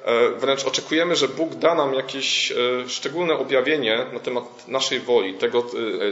e, 0.05 0.29
wręcz 0.29 0.65
oczekujemy, 0.65 1.17
że 1.17 1.29
Bóg 1.29 1.55
da 1.55 1.75
nam 1.75 1.95
jakieś 1.95 2.53
szczególne 2.87 3.35
objawienie 3.35 4.07
na 4.13 4.21
temat 4.21 4.69
naszej 4.69 5.01
woli, 5.01 5.35
tego, 5.35 5.65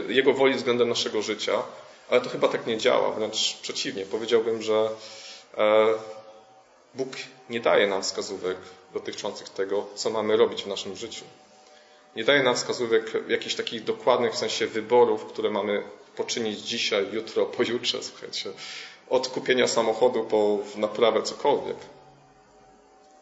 Jego 0.07 0.33
woli 0.33 0.53
względem 0.53 0.89
naszego 0.89 1.21
życia, 1.21 1.63
ale 2.09 2.21
to 2.21 2.29
chyba 2.29 2.47
tak 2.47 2.67
nie 2.67 2.77
działa. 2.77 3.11
Wręcz 3.11 3.57
przeciwnie. 3.61 4.05
Powiedziałbym, 4.05 4.61
że 4.61 4.89
Bóg 6.95 7.09
nie 7.49 7.59
daje 7.59 7.87
nam 7.87 8.03
wskazówek 8.03 8.57
dotyczących 8.93 9.49
tego, 9.49 9.87
co 9.95 10.09
mamy 10.09 10.37
robić 10.37 10.63
w 10.63 10.67
naszym 10.67 10.95
życiu. 10.95 11.25
Nie 12.15 12.23
daje 12.23 12.43
nam 12.43 12.55
wskazówek 12.55 13.11
jakichś 13.27 13.55
takich 13.55 13.83
dokładnych 13.83 14.33
w 14.33 14.37
sensie 14.37 14.67
wyborów, 14.67 15.25
które 15.25 15.49
mamy 15.49 15.83
poczynić 16.15 16.59
dzisiaj, 16.59 17.05
jutro, 17.11 17.45
pojutrze, 17.45 18.03
słuchajcie. 18.03 18.49
Od 19.09 19.27
kupienia 19.27 19.67
samochodu 19.67 20.23
po 20.23 20.59
naprawę 20.75 21.21
cokolwiek. 21.23 21.77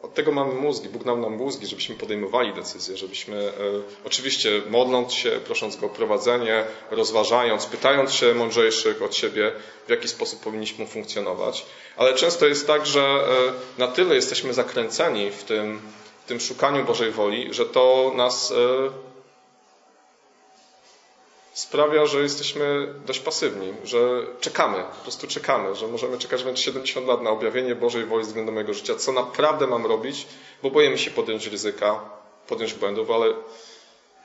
Od 0.06 0.14
tego 0.14 0.32
mamy 0.32 0.54
mózgi. 0.54 0.90
Bóg 0.90 1.06
nam 1.06 1.22
nam 1.22 1.36
mózgi, 1.38 1.68
żebyśmy 1.68 1.96
podejmowali 1.96 2.54
decyzje, 2.54 2.98
żebyśmy 2.98 3.38
e, 3.38 3.52
oczywiście 4.06 4.62
modląc 4.70 5.14
się, 5.14 5.32
prosząc 5.46 5.76
Go 5.76 5.86
o 5.86 5.90
prowadzenie, 5.90 6.64
rozważając, 6.92 7.66
pytając 7.66 8.14
się 8.14 8.34
mądrzejszych 8.34 9.02
od 9.02 9.16
siebie, 9.16 9.52
w 9.88 9.90
jaki 9.90 10.08
sposób 10.08 10.40
powinniśmy 10.40 10.88
funkcjonować. 10.88 11.66
Ale 11.98 12.14
często 12.14 12.48
jest 12.48 12.68
tak, 12.68 12.86
że 12.86 13.02
e, 13.02 13.80
na 13.80 13.88
tyle 13.88 14.16
jesteśmy 14.16 14.54
zakręceni 14.54 15.32
w 15.32 15.44
tym, 15.44 15.82
w 16.26 16.28
tym 16.28 16.40
szukaniu 16.40 16.86
Bożej 16.86 17.12
woli, 17.12 17.54
że 17.54 17.66
to 17.66 18.12
nas 18.16 18.52
e, 18.52 19.15
sprawia, 21.56 22.06
że 22.06 22.22
jesteśmy 22.22 22.94
dość 23.06 23.20
pasywni, 23.20 23.74
że 23.84 23.98
czekamy, 24.40 24.84
po 24.84 25.04
prostu 25.04 25.28
czekamy, 25.28 25.76
że 25.76 25.88
możemy 25.88 26.18
czekać 26.18 26.44
wręcz 26.44 26.60
70 26.60 27.08
lat 27.08 27.22
na 27.22 27.30
objawienie 27.30 27.76
Bożej 27.76 28.06
woli 28.06 28.24
względem 28.24 28.54
mojego 28.54 28.74
życia, 28.74 28.96
co 28.96 29.12
naprawdę 29.12 29.68
mam 29.68 29.86
robić, 29.86 30.28
bo 30.64 30.72
boimy 30.72 30.98
się 30.98 31.12
podjąć 31.12 31.48
ryzyka, 31.48 32.00
podjąć 32.48 32.74
błędów, 32.74 33.12
ale 33.12 33.34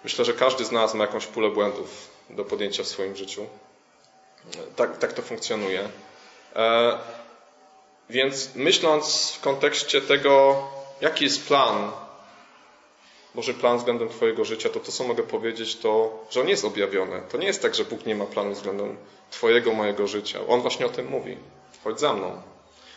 myślę, 0.05 0.25
że 0.25 0.33
każdy 0.33 0.65
z 0.65 0.73
nas 0.73 0.95
ma 0.95 1.05
jakąś 1.05 1.27
pulę 1.27 1.51
błędów 1.51 2.09
do 2.31 2.45
podjęcia 2.45 2.83
w 2.83 2.87
swoim 2.87 3.17
życiu. 3.17 3.47
Tak, 4.77 4.99
tak 4.99 5.13
to 5.13 5.23
funkcjonuje. 5.23 5.89
E, 6.57 6.99
więc 8.11 8.55
myśląc 8.55 9.33
w 9.33 9.41
kontekście 9.41 10.01
tego, 10.01 10.63
jaki 11.01 11.25
jest 11.25 11.47
plan 11.49 11.91
Boży 13.35 13.55
plan 13.55 13.79
względem 13.79 14.09
Twojego 14.09 14.45
życia, 14.45 14.69
to 14.69 14.81
to, 14.81 14.93
co 14.93 15.05
mogę 15.05 15.23
powiedzieć, 15.23 15.77
to, 15.77 16.25
że 16.31 16.41
on 16.41 16.49
jest 16.49 16.65
objawiony. 16.65 17.23
To 17.33 17.39
nie 17.39 17.47
jest 17.47 17.63
tak, 17.63 17.75
że 17.75 17.85
Bóg 17.85 18.07
nie 18.07 18.15
ma 18.15 18.25
planu 18.25 18.53
względem 18.53 18.97
Twojego, 19.31 19.73
mojego 19.73 20.07
życia. 20.07 20.39
On 20.49 20.61
właśnie 20.61 20.87
o 20.87 20.89
tym 20.89 21.09
mówi. 21.09 21.37
Chodź 21.85 22.01
za 22.01 22.13
mną. 22.15 22.43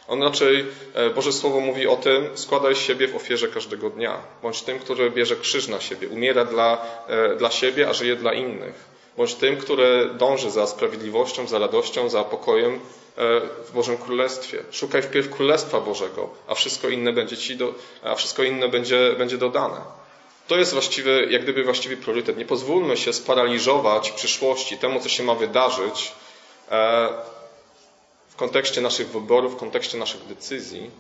On 0.08 0.24
raczej, 0.24 0.66
e, 0.94 1.10
Boże 1.10 1.34
Słowo 1.34 1.60
mówi 1.60 1.88
o 1.88 1.96
tym, 1.96 2.30
składaj 2.34 2.76
siebie 2.76 3.08
w 3.08 3.16
ofierze 3.16 3.48
każdego 3.48 3.90
dnia. 3.90 4.18
Bądź 4.42 4.62
tym, 4.62 4.80
który 4.80 5.12
bierze 5.12 5.36
krzyż 5.36 5.68
na 5.68 5.82
siebie, 5.82 6.08
umiera 6.08 6.46
dla, 6.46 6.86
e, 7.08 7.36
dla 7.36 7.52
siebie, 7.52 7.90
a 7.90 7.94
żyje 7.94 8.16
dla 8.16 8.34
innych. 8.34 8.94
Bądź 9.18 9.36
tym, 9.36 9.58
który 9.58 10.10
dąży 10.14 10.52
za 10.52 10.68
sprawiedliwością, 10.68 11.48
za 11.48 11.60
radością, 11.60 12.10
za 12.10 12.24
pokojem 12.24 12.74
e, 12.74 12.80
w 13.66 13.72
Bożym 13.74 13.98
Królestwie. 13.98 14.64
Szukaj 14.72 15.02
wpierw 15.02 15.30
Królestwa 15.30 15.82
Bożego, 15.82 16.30
a 16.48 16.56
wszystko 16.56 16.90
inne 16.90 17.14
będzie 17.14 17.38
ci 17.38 17.56
do, 17.56 17.74
a 18.04 18.16
wszystko 18.16 18.44
inne 18.44 18.70
będzie, 18.70 19.16
będzie 19.18 19.38
dodane. 19.38 20.03
To 20.48 20.58
jest 20.58 20.74
właściwy, 20.74 21.28
jak 21.30 21.44
gdyby 21.44 21.64
właściwy 21.64 21.98
priorytet. 21.98 22.38
Nie 22.38 22.46
pozwólmy 22.46 22.98
się 22.98 23.14
sparaliżować 23.14 24.12
przyszłości, 24.12 24.78
temu, 24.78 25.00
co 25.00 25.10
się 25.10 25.24
ma 25.24 25.36
wydarzyć 25.36 26.12
e, 26.72 27.10
w 28.30 28.36
kontekście 28.36 28.82
naszych 28.82 29.10
wyborów, 29.10 29.54
w 29.54 29.58
kontekście 29.58 29.98
naszych 29.98 30.26
decyzji, 30.28 30.92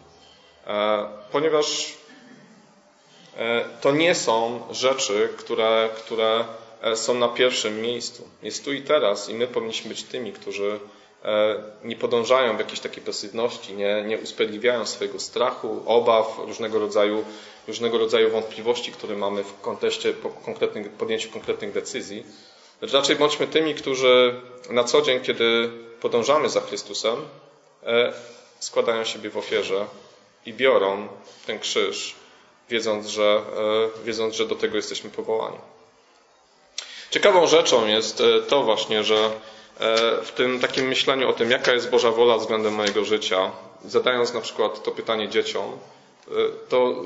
e, 0.67 1.07
ponieważ 1.31 1.93
e, 3.37 3.65
to 3.81 3.91
nie 3.91 4.15
są 4.15 4.61
rzeczy, 4.71 5.29
które, 5.37 5.89
które 5.97 6.45
są 6.95 7.13
na 7.13 7.27
pierwszym 7.27 7.81
miejscu. 7.81 8.27
Jest 8.43 8.65
tu 8.65 8.73
i 8.73 8.81
teraz 8.81 9.29
i 9.29 9.33
my 9.33 9.47
powinniśmy 9.47 9.89
być 9.89 10.03
tymi, 10.03 10.33
którzy 10.33 10.79
nie 11.83 11.95
podążają 11.95 12.55
w 12.55 12.59
jakiejś 12.59 12.79
takiej 12.79 13.03
pasywności, 13.03 13.73
nie, 13.73 14.03
nie 14.07 14.17
usprawiedliwiają 14.17 14.85
swojego 14.85 15.19
strachu, 15.19 15.83
obaw, 15.85 16.39
różnego 16.45 16.79
rodzaju 16.79 17.25
różnego 17.67 17.97
rodzaju 17.97 18.29
wątpliwości, 18.29 18.91
które 18.91 19.15
mamy 19.15 19.43
w 19.43 19.61
kontekście 19.61 20.13
konkretnych, 20.45 20.89
podjęciu 20.89 21.29
konkretnych 21.29 21.71
decyzji. 21.71 22.25
Lecz 22.81 22.93
raczej 22.93 23.15
bądźmy 23.15 23.47
tymi, 23.47 23.75
którzy 23.75 24.41
na 24.69 24.83
co 24.83 25.01
dzień, 25.01 25.19
kiedy 25.21 25.69
podążamy 26.01 26.49
za 26.49 26.61
Chrystusem, 26.61 27.15
e, 27.83 28.13
składają 28.59 29.03
siebie 29.03 29.29
w 29.29 29.37
ofierze 29.37 29.85
i 30.45 30.53
biorą 30.53 31.07
ten 31.45 31.59
krzyż, 31.59 32.15
wiedząc, 32.69 33.07
że, 33.07 33.41
e, 34.01 34.05
wiedząc, 34.05 34.35
że 34.35 34.47
do 34.47 34.55
tego 34.55 34.75
jesteśmy 34.75 35.09
powołani. 35.09 35.57
Ciekawą 37.11 37.47
rzeczą 37.47 37.87
jest 37.87 38.21
e, 38.21 38.41
to 38.41 38.63
właśnie, 38.63 39.03
że 39.03 39.31
w 40.23 40.31
tym 40.35 40.59
takim 40.59 40.87
myśleniu 40.87 41.29
o 41.29 41.33
tym, 41.33 41.51
jaka 41.51 41.73
jest 41.73 41.89
Boża 41.89 42.11
wola 42.11 42.37
względem 42.37 42.73
mojego 42.73 43.05
życia, 43.05 43.51
zadając 43.85 44.33
na 44.33 44.41
przykład 44.41 44.83
to 44.83 44.91
pytanie 44.91 45.29
dzieciom, 45.29 45.77
to 46.69 47.03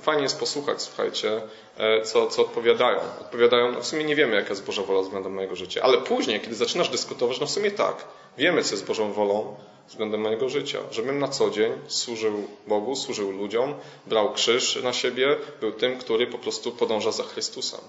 fajnie 0.00 0.22
jest 0.22 0.40
posłuchać, 0.40 0.82
słuchajcie, 0.82 1.42
e, 1.78 2.02
co, 2.02 2.26
co 2.26 2.42
odpowiadają. 2.42 2.98
Odpowiadają, 3.20 3.72
no 3.72 3.80
w 3.80 3.86
sumie 3.86 4.04
nie 4.04 4.16
wiemy, 4.16 4.36
jaka 4.36 4.48
jest 4.48 4.64
Boża 4.64 4.82
wola 4.82 5.02
względem 5.02 5.34
mojego 5.34 5.56
życia, 5.56 5.82
ale 5.82 5.98
później, 5.98 6.40
kiedy 6.40 6.54
zaczynasz 6.54 6.88
dyskutować, 6.88 7.40
no 7.40 7.46
w 7.46 7.50
sumie 7.50 7.70
tak, 7.70 8.04
wiemy, 8.38 8.62
co 8.62 8.74
jest 8.74 8.86
Bożą 8.86 9.12
wolą 9.12 9.56
względem 9.88 10.20
mojego 10.20 10.48
życia, 10.48 10.78
żebym 10.90 11.18
na 11.18 11.28
co 11.28 11.50
dzień 11.50 11.72
służył 11.86 12.48
Bogu, 12.66 12.96
służył 12.96 13.30
ludziom, 13.30 13.74
brał 14.06 14.32
krzyż 14.32 14.82
na 14.82 14.92
siebie, 14.92 15.36
był 15.60 15.72
tym, 15.72 15.98
który 15.98 16.26
po 16.26 16.38
prostu 16.38 16.72
podąża 16.72 17.12
za 17.12 17.22
Chrystusem. 17.22 17.80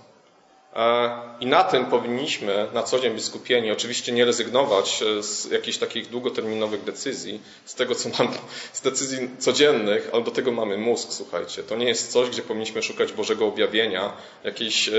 E, 0.75 1.12
I 1.39 1.45
na 1.45 1.63
tym 1.63 1.86
powinniśmy 1.86 2.67
na 2.73 2.84
co 2.84 2.99
dzień 2.99 3.13
być 3.13 3.25
skupieni. 3.25 3.71
Oczywiście 3.71 4.12
nie 4.12 4.25
rezygnować 4.25 5.03
e, 5.03 5.23
z 5.23 5.45
jakichś 5.51 5.77
takich 5.77 6.10
długoterminowych 6.10 6.84
decyzji, 6.84 7.41
z 7.65 7.75
tego 7.75 7.95
co 7.95 8.10
mam, 8.10 8.34
z 8.73 8.81
decyzji 8.81 9.29
codziennych, 9.39 10.10
ale 10.13 10.23
do 10.23 10.31
tego 10.31 10.51
mamy 10.51 10.77
mózg, 10.77 11.07
słuchajcie. 11.12 11.63
To 11.63 11.75
nie 11.75 11.88
jest 11.88 12.12
coś, 12.12 12.29
gdzie 12.29 12.41
powinniśmy 12.41 12.84
szukać 12.84 13.13
Bożego 13.13 13.47
objawienia, 13.47 14.13
jakiejś 14.43 14.89
e, 14.89 14.93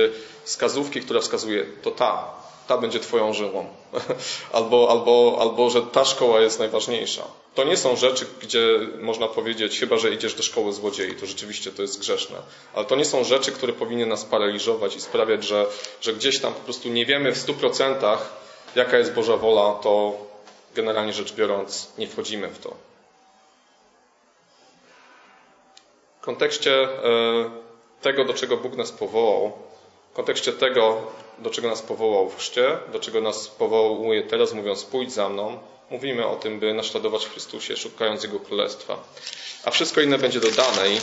wskazówki, 0.44 1.00
która 1.00 1.20
wskazuje, 1.20 1.64
to 1.82 1.90
ta, 1.90 2.34
ta 2.68 2.78
będzie 2.78 3.00
Twoją 3.00 3.32
żyłą. 3.32 3.66
albo, 4.52 4.90
albo, 4.90 5.38
albo, 5.40 5.70
że 5.70 5.82
ta 5.82 6.04
szkoła 6.04 6.40
jest 6.40 6.58
najważniejsza. 6.58 7.41
To 7.54 7.64
nie 7.64 7.76
są 7.76 7.96
rzeczy, 7.96 8.26
gdzie 8.42 8.78
można 9.00 9.28
powiedzieć, 9.28 9.80
chyba 9.80 9.98
że 9.98 10.10
idziesz 10.10 10.34
do 10.34 10.42
szkoły 10.42 10.72
złodziei, 10.72 11.14
to 11.14 11.26
rzeczywiście 11.26 11.72
to 11.72 11.82
jest 11.82 12.00
grzeszne. 12.00 12.36
Ale 12.74 12.84
to 12.84 12.96
nie 12.96 13.04
są 13.04 13.24
rzeczy, 13.24 13.52
które 13.52 13.72
powinny 13.72 14.06
nas 14.06 14.24
paraliżować 14.24 14.96
i 14.96 15.00
sprawiać, 15.00 15.44
że, 15.44 15.66
że 16.00 16.12
gdzieś 16.12 16.40
tam 16.40 16.54
po 16.54 16.60
prostu 16.60 16.88
nie 16.88 17.06
wiemy 17.06 17.32
w 17.32 17.38
stu 17.38 17.54
procentach, 17.54 18.32
jaka 18.74 18.98
jest 18.98 19.12
Boża 19.12 19.36
wola, 19.36 19.74
to 19.74 20.16
generalnie 20.74 21.12
rzecz 21.12 21.32
biorąc 21.32 21.92
nie 21.98 22.08
wchodzimy 22.08 22.48
w 22.48 22.58
to. 22.58 22.76
W 26.20 26.24
kontekście 26.24 26.82
e, 26.82 27.50
tego, 28.02 28.24
do 28.24 28.34
czego 28.34 28.56
Bóg 28.56 28.76
nas 28.76 28.92
powołał, 28.92 29.52
w 30.12 30.16
kontekście 30.16 30.52
tego, 30.52 31.12
do 31.38 31.50
czego 31.50 31.68
nas 31.68 31.82
powołał 31.82 32.30
w 32.30 32.36
chrzcie, 32.36 32.78
do 32.92 33.00
czego 33.00 33.20
nas 33.20 33.48
powołuje 33.48 34.22
teraz, 34.22 34.52
mówiąc 34.52 34.84
pójdź 34.84 35.12
za 35.12 35.28
mną, 35.28 35.58
mówimy 35.90 36.26
o 36.26 36.36
tym, 36.36 36.60
by 36.60 36.74
naśladować 36.74 37.26
Chrystusie, 37.26 37.76
szukając 37.76 38.22
Jego 38.22 38.40
Królestwa. 38.40 38.96
A 39.64 39.70
wszystko 39.70 40.00
inne 40.00 40.18
będzie 40.18 40.40
dodane. 40.40 40.90
I, 40.90 40.96
e, 40.96 41.00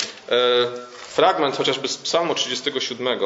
fragment 0.91 1.57
chociażby 1.57 1.87
z 1.87 1.97
Psalmu 1.97 2.35
37, 2.35 3.19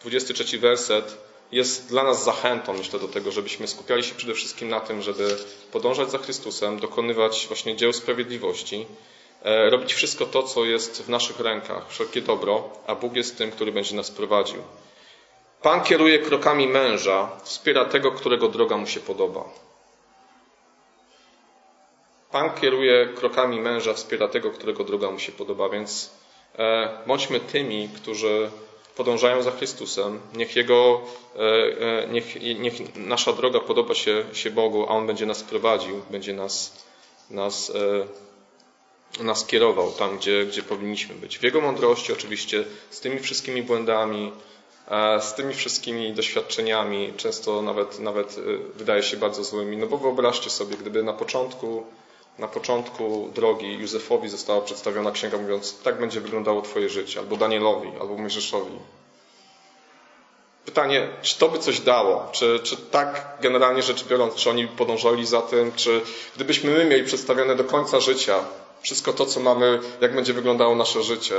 23 0.00 0.58
werset, 0.58 1.16
jest 1.52 1.88
dla 1.88 2.04
nas 2.04 2.24
zachętą, 2.24 2.72
myślę, 2.72 2.98
do 2.98 3.08
tego, 3.08 3.32
żebyśmy 3.32 3.68
skupiali 3.68 4.04
się 4.04 4.14
przede 4.14 4.34
wszystkim 4.34 4.68
na 4.68 4.80
tym, 4.80 5.02
żeby 5.02 5.36
podążać 5.72 6.10
za 6.10 6.18
Chrystusem, 6.18 6.78
dokonywać 6.78 7.44
właśnie 7.48 7.76
dzieł 7.76 7.92
sprawiedliwości, 7.92 8.86
e, 9.42 9.70
robić 9.70 9.94
wszystko 9.94 10.26
to, 10.26 10.42
co 10.42 10.64
jest 10.64 11.02
w 11.02 11.08
naszych 11.08 11.40
rękach, 11.40 11.88
wszelkie 11.88 12.20
dobro, 12.20 12.70
a 12.86 12.94
Bóg 12.94 13.16
jest 13.16 13.38
tym, 13.38 13.50
który 13.50 13.72
będzie 13.72 13.96
nas 13.96 14.10
prowadził. 14.10 14.62
Pan 15.66 15.82
kieruje 15.82 16.18
krokami 16.18 16.68
męża, 16.68 17.28
wspiera 17.44 17.84
tego, 17.84 18.12
którego 18.12 18.48
droga 18.48 18.76
mu 18.76 18.86
się 18.86 19.00
podoba. 19.00 19.44
Pan 22.30 22.50
kieruje 22.60 23.06
krokami 23.06 23.60
męża, 23.60 23.94
wspiera 23.94 24.28
tego, 24.28 24.50
którego 24.50 24.84
droga 24.84 25.10
mu 25.10 25.18
się 25.18 25.32
podoba, 25.32 25.68
więc 25.68 26.10
e, 26.58 26.88
bądźmy 27.06 27.40
tymi, 27.40 27.88
którzy 27.96 28.50
podążają 28.96 29.42
za 29.42 29.50
Chrystusem. 29.50 30.20
Niech 30.34 30.56
Jego, 30.56 31.00
e, 31.36 31.40
e, 32.02 32.08
niech, 32.08 32.42
niech 32.58 32.96
nasza 32.96 33.32
droga 33.32 33.60
podoba 33.60 33.94
się, 33.94 34.24
się 34.32 34.50
Bogu, 34.50 34.86
a 34.88 34.88
On 34.88 35.06
będzie 35.06 35.26
nas 35.26 35.42
prowadził, 35.42 36.02
będzie 36.10 36.32
nas, 36.34 36.84
nas, 37.30 37.72
nas 39.20 39.46
kierował 39.46 39.92
tam, 39.92 40.18
gdzie, 40.18 40.46
gdzie 40.46 40.62
powinniśmy 40.62 41.14
być. 41.14 41.38
W 41.38 41.42
Jego 41.42 41.60
mądrości 41.60 42.12
oczywiście, 42.12 42.64
z 42.90 43.00
tymi 43.00 43.18
wszystkimi 43.18 43.62
błędami, 43.62 44.32
z 45.20 45.34
tymi 45.34 45.54
wszystkimi 45.54 46.12
doświadczeniami, 46.12 47.12
często 47.16 47.62
nawet, 47.62 47.98
nawet 47.98 48.36
wydaje 48.76 49.02
się 49.02 49.16
bardzo 49.16 49.44
złymi. 49.44 49.76
No 49.76 49.86
bo 49.86 49.98
wyobraźcie 49.98 50.50
sobie, 50.50 50.76
gdyby 50.76 51.02
na 51.02 51.12
początku 51.12 51.82
na 52.38 52.48
początku 52.48 53.30
drogi 53.34 53.78
Józefowi 53.78 54.28
została 54.28 54.60
przedstawiona 54.60 55.10
księga 55.10 55.38
mówiąc, 55.38 55.78
tak 55.82 56.00
będzie 56.00 56.20
wyglądało 56.20 56.62
Twoje 56.62 56.88
życie, 56.88 57.20
albo 57.20 57.36
Danielowi, 57.36 57.88
albo 58.00 58.16
Mojżeszowi. 58.16 58.78
Pytanie, 60.64 61.08
czy 61.22 61.38
to 61.38 61.48
by 61.48 61.58
coś 61.58 61.80
dało? 61.80 62.28
Czy, 62.32 62.60
czy 62.62 62.76
tak 62.76 63.38
generalnie 63.40 63.82
rzecz 63.82 64.04
biorąc, 64.04 64.34
czy 64.34 64.50
oni 64.50 64.68
podążali 64.68 65.26
za 65.26 65.42
tym, 65.42 65.72
czy 65.72 66.00
gdybyśmy 66.36 66.70
my 66.70 66.84
mieli 66.84 67.04
przedstawione 67.04 67.56
do 67.56 67.64
końca 67.64 68.00
życia 68.00 68.44
wszystko 68.80 69.12
to, 69.12 69.26
co 69.26 69.40
mamy, 69.40 69.80
jak 70.00 70.14
będzie 70.14 70.32
wyglądało 70.32 70.74
nasze 70.74 71.02
życie, 71.02 71.34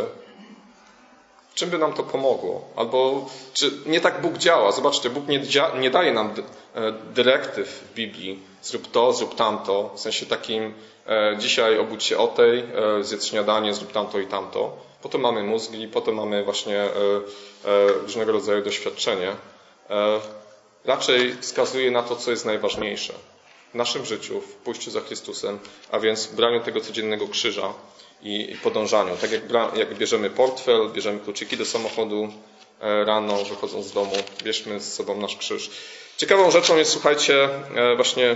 czym 1.58 1.70
by 1.70 1.78
nam 1.78 1.93
to 1.93 2.04
pomogło? 2.04 2.62
Albo 2.76 3.26
czy 3.54 3.72
nie 3.86 4.02
tak 4.02 4.22
Bóg 4.22 4.38
działa? 4.38 4.72
Zobaczcie, 4.72 5.10
Bóg 5.10 5.28
nie, 5.28 5.41
nie 5.80 5.89
daje 5.89 6.13
nam 6.13 6.34
e, 6.76 6.91
dyrektyw 7.13 7.67
w 7.70 7.93
Biblii, 7.93 8.39
zrób 8.62 8.91
to, 8.91 9.13
zrób 9.13 9.36
tamto, 9.36 9.91
w 9.96 10.00
sensie 10.00 10.26
takim 10.26 10.74
e, 11.08 11.36
dzisiaj 11.39 11.80
obudź 11.80 12.04
się 12.04 12.17
o 12.17 12.28
tej, 12.28 12.60
e, 12.60 13.04
zjedz 13.04 13.26
śniadanie, 13.26 13.74
zrób 13.74 13.91
tamto 13.91 14.20
i 14.20 14.28
tamto. 14.28 14.78
Potem 15.02 15.22
mamy 15.22 15.43
mózgi, 15.43 15.88
potem 15.88 16.15
mamy 16.15 16.43
właśnie 16.43 16.86
różnego 18.02 18.32
rodzaju 18.32 18.63
doświadczenie. 18.63 19.32
Raczej 20.86 21.36
wskazuje 21.41 21.91
na 21.91 22.04
to, 22.04 22.15
co 22.15 22.32
jest 22.32 22.46
najważniejsze 22.46 23.13
w 23.72 23.76
naszym 23.76 24.06
życiu, 24.06 24.41
w 24.41 24.54
pójściu 24.54 24.91
za 24.91 25.02
Chrystusem, 25.02 25.60
a 25.91 26.00
więc 26.00 26.28
braniu 26.28 26.60
tego 26.60 26.82
codziennego 26.82 27.28
krzyża, 27.28 27.74
i 28.21 28.58
podążaniu. 28.63 29.17
Tak 29.21 29.32
jak, 29.32 29.41
jak 29.75 29.97
bierzemy 29.97 30.30
portfel, 30.30 30.89
bierzemy 30.89 31.19
kluczyki 31.19 31.58
do 31.58 31.65
samochodu 31.65 32.30
e, 32.82 33.06
rano, 33.06 33.43
wychodząc 33.43 33.86
z 33.86 33.91
domu, 33.91 34.15
bierzmy 34.43 34.80
z 34.80 34.93
sobą 34.93 35.17
nasz 35.17 35.36
krzyż. 35.36 35.69
Ciekawą 36.17 36.51
rzeczą 36.51 36.77
jest, 36.77 36.91
słuchajcie, 36.91 37.49
e, 37.75 37.95
właśnie 37.95 38.36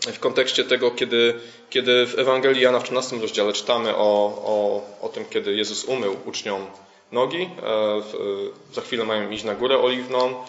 w 0.00 0.18
kontekście 0.18 0.64
tego, 0.64 0.90
kiedy, 0.90 1.34
kiedy 1.70 2.06
w 2.06 2.18
Ewangelii 2.18 2.62
Jana 2.62 2.80
w 2.80 2.84
13 2.84 3.16
rozdziale 3.16 3.52
czytamy 3.52 3.96
o, 3.96 4.42
o, 4.44 4.82
o 5.00 5.08
tym, 5.08 5.24
kiedy 5.24 5.54
Jezus 5.54 5.84
umył 5.84 6.16
uczniom 6.24 6.66
nogi. 7.12 7.42
E, 7.42 7.48
za 8.72 8.80
chwilę 8.80 9.04
mają 9.04 9.30
iść 9.30 9.44
na 9.44 9.54
górę 9.54 9.78
oliwną. 9.78 10.44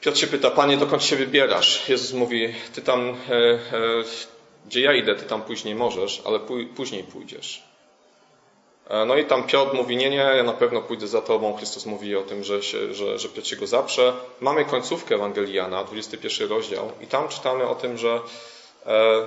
Piotr 0.00 0.18
się 0.18 0.26
pyta, 0.26 0.50
Panie, 0.50 0.76
dokąd 0.76 1.04
się 1.04 1.16
wybierasz? 1.16 1.88
Jezus 1.88 2.12
mówi, 2.12 2.54
Ty 2.74 2.82
tam 2.82 3.16
gdzie 4.66 4.80
ja 4.80 4.94
idę, 4.94 5.14
ty 5.14 5.24
tam 5.24 5.42
później 5.42 5.74
możesz, 5.74 6.22
ale 6.24 6.40
później 6.76 7.04
pójdziesz. 7.04 7.62
E, 8.88 9.04
no 9.04 9.16
i 9.16 9.24
tam 9.24 9.46
Piotr 9.46 9.74
mówi, 9.74 9.96
nie, 9.96 10.10
nie, 10.10 10.16
ja 10.16 10.42
na 10.42 10.52
pewno 10.52 10.82
pójdę 10.82 11.06
za 11.06 11.22
tobą. 11.22 11.56
Chrystus 11.56 11.86
mówi 11.86 12.16
o 12.16 12.22
tym, 12.22 12.44
że, 12.44 12.62
się, 12.62 12.94
że, 12.94 13.18
że 13.18 13.28
Piotr 13.28 13.48
się 13.48 13.56
go 13.56 13.66
zaprze. 13.66 14.12
Mamy 14.40 14.64
końcówkę 14.64 15.14
Ewangeliana, 15.14 15.84
21 15.84 16.48
rozdział 16.48 16.92
i 17.00 17.06
tam 17.06 17.28
czytamy 17.28 17.68
o 17.68 17.74
tym, 17.74 17.98
że 17.98 18.20
e, 18.86 19.26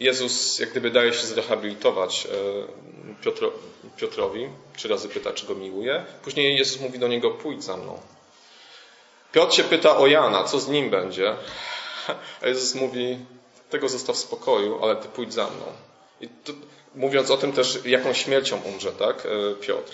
Jezus 0.00 0.58
jak 0.58 0.70
gdyby 0.70 0.90
daje 0.90 1.12
się 1.12 1.26
zrehabilitować 1.26 2.26
e, 2.26 3.22
Piotro, 3.22 3.52
Piotrowi. 3.96 4.48
Trzy 4.76 4.88
razy 4.88 5.08
pyta, 5.08 5.32
czy 5.32 5.46
go 5.46 5.54
miłuje. 5.54 6.04
Później 6.22 6.56
Jezus 6.56 6.80
mówi 6.80 6.98
do 6.98 7.08
niego, 7.08 7.30
pójdź 7.30 7.64
za 7.64 7.76
mną. 7.76 8.00
Piotr 9.32 9.54
się 9.54 9.64
pyta 9.64 9.96
o 9.96 10.06
Jana, 10.06 10.44
co 10.44 10.60
z 10.60 10.68
nim 10.68 10.90
będzie. 10.90 11.34
A 12.42 12.48
Jezus 12.48 12.74
mówi, 12.74 13.18
tego 13.70 13.88
zostaw 13.88 14.16
w 14.16 14.18
spokoju, 14.18 14.78
ale 14.82 14.96
ty 14.96 15.08
pójdź 15.08 15.34
za 15.34 15.44
mną. 15.44 15.64
I 16.20 16.28
mówiąc 16.94 17.30
o 17.30 17.36
tym 17.36 17.52
też, 17.52 17.78
jaką 17.84 18.12
śmiercią 18.12 18.60
umrze, 18.64 18.92
tak, 18.92 19.26
e, 19.26 19.54
Piotr. 19.54 19.92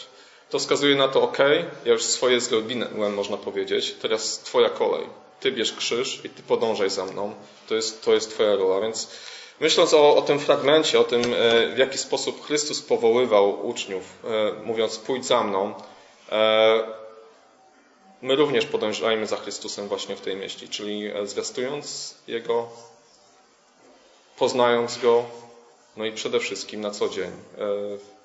To 0.51 0.59
wskazuje 0.59 0.97
na 0.97 1.09
to, 1.09 1.23
ok, 1.23 1.39
ja 1.85 1.93
już 1.93 2.03
swoje 2.03 2.41
zrobiłem, 2.41 3.15
można 3.15 3.37
powiedzieć, 3.37 3.95
teraz 4.03 4.39
twoja 4.39 4.71
kolej. 4.71 5.07
Ty 5.41 5.53
bierz 5.53 5.73
krzyż 5.73 6.25
i 6.25 6.31
ty 6.31 6.43
podążaj 6.43 6.91
za 6.91 7.05
mną. 7.05 7.35
To 7.69 7.75
jest, 7.75 8.05
to 8.05 8.15
jest 8.15 8.31
twoja 8.31 8.57
rola. 8.57 8.81
Więc 8.81 9.09
myśląc 9.61 9.95
o, 9.95 10.17
o 10.17 10.23
tym 10.23 10.39
fragmencie, 10.39 11.01
o 11.01 11.05
tym, 11.05 11.23
e, 11.35 11.75
w 11.75 11.79
jaki 11.79 11.99
sposób 11.99 12.47
Chrystus 12.47 12.83
powoływał 12.83 13.67
uczniów, 13.69 14.05
e, 14.25 14.53
mówiąc 14.65 14.99
pójdź 14.99 15.27
za 15.27 15.43
mną, 15.43 15.75
my 18.23 18.37
również 18.37 18.67
podążajmy 18.67 19.27
za 19.27 19.37
Chrystusem 19.37 19.89
właśnie 19.89 20.17
w 20.17 20.21
tej 20.21 20.37
myśli, 20.37 20.69
czyli 20.69 21.11
zwiastując 21.25 22.15
Jego 22.29 22.69
poznając 24.39 24.99
Go, 24.99 25.25
no 25.97 26.05
i 26.05 26.13
przede 26.13 26.41
wszystkim 26.41 26.81
na 26.81 26.91
co 26.91 27.09
dzień. 27.09 27.31
E, 27.59 28.17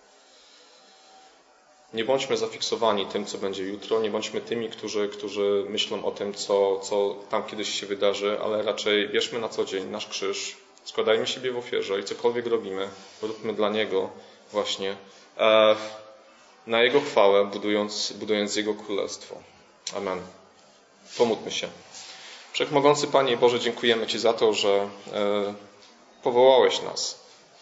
nie 1.93 2.05
bądźmy 2.05 2.37
zafiksowani 2.37 3.05
tym, 3.05 3.25
co 3.25 3.37
będzie 3.37 3.63
jutro, 3.63 3.99
nie 3.99 4.09
bądźmy 4.09 4.41
tymi, 4.41 4.69
którzy, 4.69 5.09
którzy 5.09 5.65
myślą 5.69 6.05
o 6.05 6.11
tym, 6.11 6.33
co, 6.33 6.79
co 6.79 7.15
tam 7.29 7.43
kiedyś 7.43 7.79
się 7.79 7.85
wydarzy, 7.85 8.39
ale 8.43 8.63
raczej 8.63 9.09
bierzmy 9.09 9.39
na 9.39 9.49
co 9.49 9.65
dzień 9.65 9.89
nasz 9.89 10.07
krzyż, 10.07 10.57
składajmy 10.83 11.27
siebie 11.27 11.51
w 11.51 11.57
ofierze 11.57 11.99
i 11.99 12.03
cokolwiek 12.03 12.47
robimy, 12.47 12.89
róbmy 13.21 13.53
dla 13.53 13.69
Niego 13.69 14.09
właśnie 14.51 14.95
e, 15.37 15.75
na 16.67 16.83
Jego 16.83 17.01
chwałę, 17.01 17.45
budując, 17.45 18.11
budując 18.11 18.55
Jego 18.55 18.73
królestwo. 18.73 19.35
Amen. 19.97 20.21
Pomódlmy 21.17 21.51
się. 21.51 21.67
Wszechmogący 22.53 23.07
Panie 23.07 23.37
Boże, 23.37 23.59
dziękujemy 23.59 24.07
Ci 24.07 24.19
za 24.19 24.33
to, 24.33 24.53
że 24.53 24.89
e, 25.13 25.53
powołałeś 26.23 26.81
nas 26.81 27.19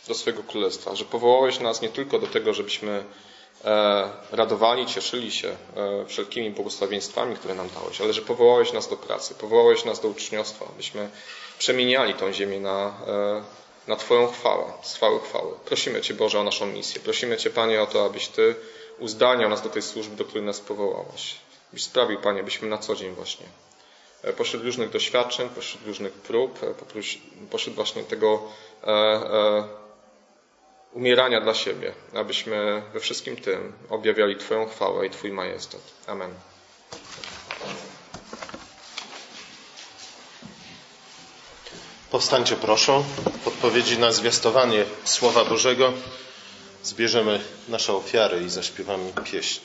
do 0.07 0.13
swojego 0.13 0.43
królestwa, 0.43 0.95
że 0.95 1.05
powołałeś 1.05 1.59
nas 1.59 1.81
nie 1.81 1.89
tylko 1.89 2.19
do 2.19 2.27
tego, 2.27 2.53
żebyśmy 2.53 3.03
e, 3.65 4.09
radowali, 4.31 4.85
cieszyli 4.85 5.31
się 5.31 5.47
e, 5.47 6.05
wszelkimi 6.05 6.51
błogosławieństwami, 6.51 7.35
które 7.35 7.55
nam 7.55 7.69
dałeś, 7.69 8.01
ale 8.01 8.13
że 8.13 8.21
powołałeś 8.21 8.73
nas 8.73 8.89
do 8.89 8.97
pracy, 8.97 9.35
powołałeś 9.35 9.85
nas 9.85 9.99
do 9.99 10.07
uczniostwa, 10.07 10.65
abyśmy 10.73 11.09
przemieniali 11.59 12.13
tą 12.13 12.33
ziemię 12.33 12.59
na, 12.59 12.93
e, 13.07 13.43
na 13.87 13.95
Twoją 13.95 14.27
chwałę, 14.27 14.65
z 14.81 14.95
chwały 14.95 15.19
chwały. 15.19 15.53
Prosimy 15.65 16.01
Cię, 16.01 16.13
Boże, 16.13 16.39
o 16.39 16.43
naszą 16.43 16.65
misję. 16.65 17.01
Prosimy 17.01 17.37
Cię, 17.37 17.49
Panie, 17.49 17.81
o 17.81 17.87
to, 17.87 18.05
abyś 18.05 18.27
Ty 18.27 18.55
uzdaniał 18.99 19.49
nas 19.49 19.61
do 19.61 19.69
tej 19.69 19.81
służby, 19.81 20.15
do 20.15 20.25
której 20.25 20.43
nas 20.43 20.59
powołałeś. 20.59 21.35
Byś 21.73 21.83
sprawił, 21.83 22.19
Panie, 22.19 22.43
byśmy 22.43 22.67
na 22.67 22.77
co 22.77 22.95
dzień 22.95 23.11
właśnie 23.11 23.45
pośród 24.37 24.63
różnych 24.63 24.89
doświadczeń, 24.89 25.49
pośród 25.49 25.85
różnych 25.87 26.13
prób, 26.13 26.63
e, 26.63 26.73
pośród 27.49 27.75
właśnie 27.75 28.03
tego 28.03 28.41
e, 28.83 29.63
umierania 30.93 31.41
dla 31.41 31.53
siebie, 31.53 31.93
abyśmy 32.15 32.81
we 32.93 32.99
wszystkim 32.99 33.35
tym 33.35 33.73
objawiali 33.89 34.35
Twoją 34.37 34.65
chwałę 34.69 35.05
i 35.05 35.09
Twój 35.09 35.31
majestat. 35.31 35.81
Amen. 36.07 36.31
Powstańcie 42.11 42.55
proszę. 42.55 43.03
W 43.43 43.47
odpowiedzi 43.47 43.99
na 43.99 44.11
zwiastowanie 44.11 44.85
Słowa 45.03 45.45
Bożego 45.45 45.93
zbierzemy 46.83 47.39
nasze 47.67 47.93
ofiary 47.93 48.43
i 48.43 48.49
zaśpiewamy 48.49 49.13
pieśń. 49.31 49.61